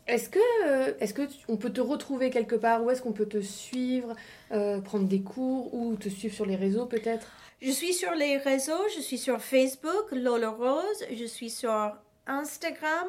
est-ce 0.06 0.30
que, 0.30 0.38
euh, 0.66 0.94
est-ce 1.00 1.12
que 1.12 1.22
on 1.48 1.56
peut 1.56 1.70
te 1.70 1.82
retrouver 1.82 2.30
quelque 2.30 2.56
part? 2.56 2.82
Où 2.82 2.90
est-ce 2.90 3.02
qu'on 3.02 3.12
peut 3.12 3.26
te 3.26 3.40
suivre, 3.40 4.14
euh, 4.52 4.80
prendre 4.80 5.06
des 5.06 5.20
cours 5.20 5.74
ou 5.74 5.96
te 5.96 6.08
suivre 6.08 6.34
sur 6.34 6.46
les 6.46 6.56
réseaux 6.56 6.86
peut-être? 6.86 7.30
Je 7.60 7.70
suis 7.70 7.92
sur 7.92 8.12
les 8.14 8.38
réseaux, 8.38 8.88
je 8.94 9.00
suis 9.00 9.18
sur 9.18 9.40
Facebook, 9.42 10.12
Lola 10.12 10.50
Rose, 10.50 11.04
je 11.12 11.24
suis 11.24 11.50
sur 11.50 11.92
Instagram, 12.26 13.08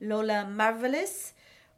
Lola 0.00 0.44
Marvelous, 0.44 1.34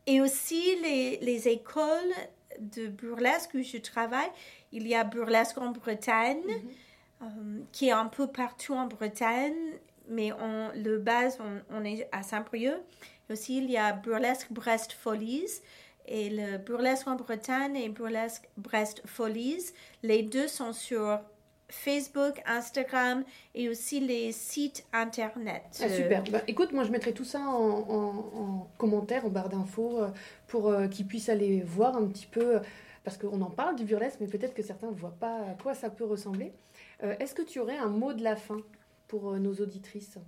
et 0.07 0.21
aussi 0.21 0.77
les, 0.83 1.19
les 1.21 1.49
écoles 1.49 2.15
de 2.61 2.87
burlesque 2.87 3.55
où 3.55 3.63
je 3.63 3.79
travaille. 3.79 4.31
Il 4.71 4.87
y 4.87 4.95
a 4.95 5.03
burlesque 5.03 5.59
en 5.59 5.71
Bretagne, 5.71 6.63
mhm. 7.21 7.67
qui 7.73 7.89
est 7.89 7.93
un 7.93 8.07
peu 8.07 8.29
partout 8.29 8.75
en 8.75 8.87
Bretagne 8.87 9.55
mais 10.11 10.33
on, 10.33 10.71
le 10.77 10.99
base, 10.99 11.39
on, 11.71 11.85
est 11.85 12.09
à 12.13 12.23
Saint-Brieuc. 12.23 12.81
Aussi, 13.31 13.59
il 13.59 13.71
y 13.71 13.77
a 13.77 13.93
Burlesque 13.93 14.49
Brest 14.51 14.93
Folies. 14.93 15.63
Et 16.07 16.29
le 16.31 16.59
Burlesque 16.59 17.07
en 17.07 17.15
Bretagne 17.15 17.77
et 17.77 17.89
Burlesque 17.89 18.49
Brest 18.57 19.03
Folies, 19.07 19.67
les 20.03 20.23
deux 20.23 20.49
sont 20.49 20.73
sur 20.73 21.21
Facebook, 21.69 22.41
Instagram 22.47 23.23
et 23.55 23.69
aussi 23.69 24.01
les 24.01 24.33
sites 24.33 24.85
internet. 24.93 25.63
Ah, 25.81 25.89
super. 25.89 26.25
Bah, 26.25 26.41
écoute, 26.49 26.73
moi 26.73 26.85
je 26.85 26.91
mettrai 26.91 27.13
tout 27.13 27.25
ça 27.25 27.41
en, 27.41 28.69
commentaire, 28.77 29.25
en 29.25 29.29
barre 29.29 29.49
d'infos, 29.49 30.03
euh, 30.03 30.09
pour 30.49 30.69
euh, 30.69 30.89
qu'ils 30.89 31.07
puissent 31.07 31.29
aller 31.29 31.61
voir 31.61 31.97
un 31.97 32.07
petit 32.07 32.27
peu, 32.27 32.59
parce 33.05 33.17
qu'on 33.17 33.41
en 33.41 33.51
parle 33.51 33.77
du 33.77 33.85
burlesque, 33.85 34.19
mais 34.21 34.27
peut-être 34.27 34.55
que 34.55 34.63
certains 34.63 34.91
ne 34.91 34.97
voient 34.97 35.17
pas 35.19 35.37
à 35.51 35.63
quoi 35.63 35.75
ça 35.75 35.91
peut 35.91 36.05
ressembler. 36.05 36.53
Euh, 37.03 37.15
est-ce 37.21 37.35
que 37.35 37.43
tu 37.43 37.61
aurais 37.61 37.79
un 37.79 37.89
mot 37.89 38.13
de 38.13 38.23
la 38.23 38.37
fin? 38.37 38.61
Pour 39.11 39.33
euh, 39.33 39.39
nos 39.39 39.55
auditrices 39.55 40.19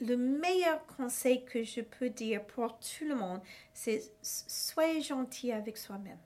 Le 0.00 0.16
meilleur 0.16 0.86
conseil 0.86 1.44
que 1.44 1.64
je 1.64 1.80
peux 1.80 2.08
dire 2.08 2.44
pour 2.44 2.78
tout 2.78 3.04
le 3.04 3.16
monde, 3.16 3.40
c'est 3.72 4.02
soyez 4.22 5.00
gentil 5.00 5.50
avec 5.50 5.76
soi-même. 5.76 6.18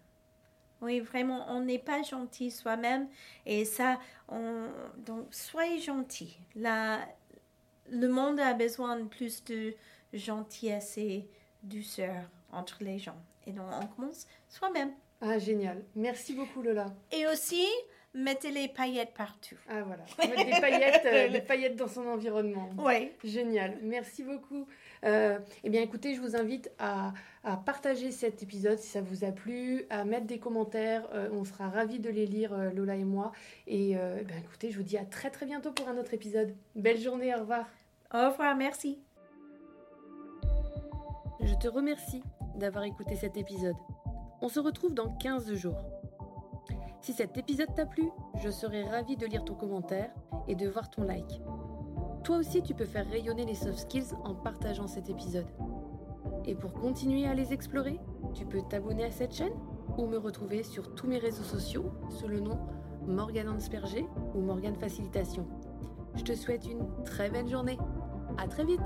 Oui, 0.83 1.01
vraiment, 1.01 1.47
on 1.49 1.63
n'est 1.63 1.79
pas 1.79 2.03
gentil 2.03 2.51
soi-même 2.51 3.09
et 3.47 3.65
ça, 3.65 3.99
on, 4.29 4.69
donc 4.99 5.27
soyez 5.33 5.81
gentil. 5.81 6.39
La, 6.55 7.01
le 7.91 8.09
monde 8.09 8.39
a 8.39 8.53
besoin 8.53 9.01
de 9.01 9.05
plus 9.05 9.43
de 9.45 9.75
gentillesse 10.13 10.99
et 10.99 11.27
douceur 11.63 12.23
entre 12.53 12.85
les 12.85 12.99
gens. 12.99 13.17
Et 13.47 13.53
donc, 13.53 13.67
on 13.73 13.87
commence 13.87 14.27
soi-même. 14.49 14.93
Ah, 15.21 15.39
génial. 15.39 15.83
Merci 15.97 16.35
beaucoup, 16.35 16.63
Lola. 16.63 16.95
Et 17.11 17.27
aussi, 17.27 17.67
mettez 18.19 18.51
les 18.51 18.69
paillettes 18.69 19.15
partout. 19.15 19.57
Ah 19.69 19.83
voilà, 19.83 20.05
mettre 20.19 20.45
des 20.45 20.61
paillettes, 20.61 21.07
euh, 21.07 21.29
des 21.29 21.41
paillettes 21.41 21.77
dans 21.77 21.89
son 21.89 22.07
environnement. 22.07 22.69
Oui. 22.79 23.11
Génial, 23.25 23.79
merci 23.83 24.23
beaucoup. 24.23 24.67
Euh, 25.05 25.39
eh 25.65 25.71
bien 25.71 25.81
écoutez, 25.81 26.15
je 26.15 26.21
vous 26.21 26.37
invite 26.37 26.71
à, 26.79 27.13
à, 27.45 27.57
partager 27.57 28.11
cet 28.11 28.43
épisode 28.43 28.79
si 28.79 28.89
ça 28.89 29.01
vous 29.01 29.25
a 29.25 29.31
plu, 29.31 29.85
à 29.91 30.05
mettre 30.05 30.27
des 30.27 30.39
commentaires, 30.39 31.09
euh, 31.15 31.29
on 31.33 31.45
sera 31.45 31.69
ravis 31.69 32.01
de 32.01 32.11
les 32.11 32.27
lire, 32.27 32.53
euh, 32.53 32.71
Lola 32.71 32.97
et 32.97 33.05
moi. 33.05 33.33
Et 33.67 33.93
eh 33.93 34.25
bien, 34.25 34.37
écoutez, 34.37 34.71
je 34.71 34.77
vous 34.77 34.83
dis 34.83 34.99
à 34.99 35.05
très 35.05 35.31
très 35.31 35.47
bientôt 35.47 35.73
pour 35.73 35.89
un 35.89 35.97
autre 35.99 36.15
épisode. 36.15 36.55
Belle 36.75 36.99
journée, 36.99 37.35
au 37.35 37.41
revoir. 37.41 37.67
Au 38.13 38.31
revoir, 38.31 38.57
merci. 38.57 38.99
Je 41.41 41.55
te 41.55 41.69
remercie 41.69 42.23
d'avoir 42.57 42.85
écouté 42.85 43.15
cet 43.17 43.37
épisode. 43.37 43.77
On 44.41 44.49
se 44.49 44.61
retrouve 44.61 44.95
dans 44.95 45.17
15 45.17 45.55
jours. 45.55 45.98
Si 47.01 47.13
cet 47.13 47.39
épisode 47.39 47.75
t'a 47.75 47.87
plu, 47.87 48.11
je 48.43 48.51
serai 48.51 48.85
ravie 48.85 49.17
de 49.17 49.27
lire 49.27 49.45
ton 49.45 49.55
commentaire 49.55 50.11
et 50.47 50.55
de 50.55 50.69
voir 50.69 50.91
ton 50.91 51.03
like. 51.03 51.41
Toi 52.25 52.39
aussi, 52.39 52.63
tu 52.63 52.75
peux 52.75 52.85
faire 52.85 53.09
rayonner 53.09 53.45
les 53.45 53.55
soft 53.55 53.79
skills 53.79 54.15
en 54.25 54.35
partageant 54.35 54.87
cet 54.87 55.09
épisode. 55.09 55.47
Et 56.45 56.55
pour 56.55 56.73
continuer 56.73 57.27
à 57.27 57.35
les 57.35 57.53
explorer, 57.53 58.01
tu 58.35 58.45
peux 58.45 58.63
t'abonner 58.69 59.05
à 59.05 59.11
cette 59.11 59.35
chaîne 59.35 59.55
ou 59.97 60.07
me 60.07 60.19
retrouver 60.19 60.63
sur 60.63 60.95
tous 60.95 61.07
mes 61.07 61.19
réseaux 61.19 61.43
sociaux 61.43 61.91
sous 62.11 62.29
le 62.29 62.41
nom 62.41 62.59
Morgane 63.07 63.49
Ansperger 63.49 64.07
ou 64.35 64.41
Morgane 64.41 64.77
Facilitation. 64.77 65.47
Je 66.17 66.25
te 66.25 66.35
souhaite 66.35 66.67
une 66.67 66.87
très 67.05 67.31
belle 67.31 67.49
journée. 67.49 67.79
À 68.37 68.49
très 68.49 68.65
vite! 68.65 68.81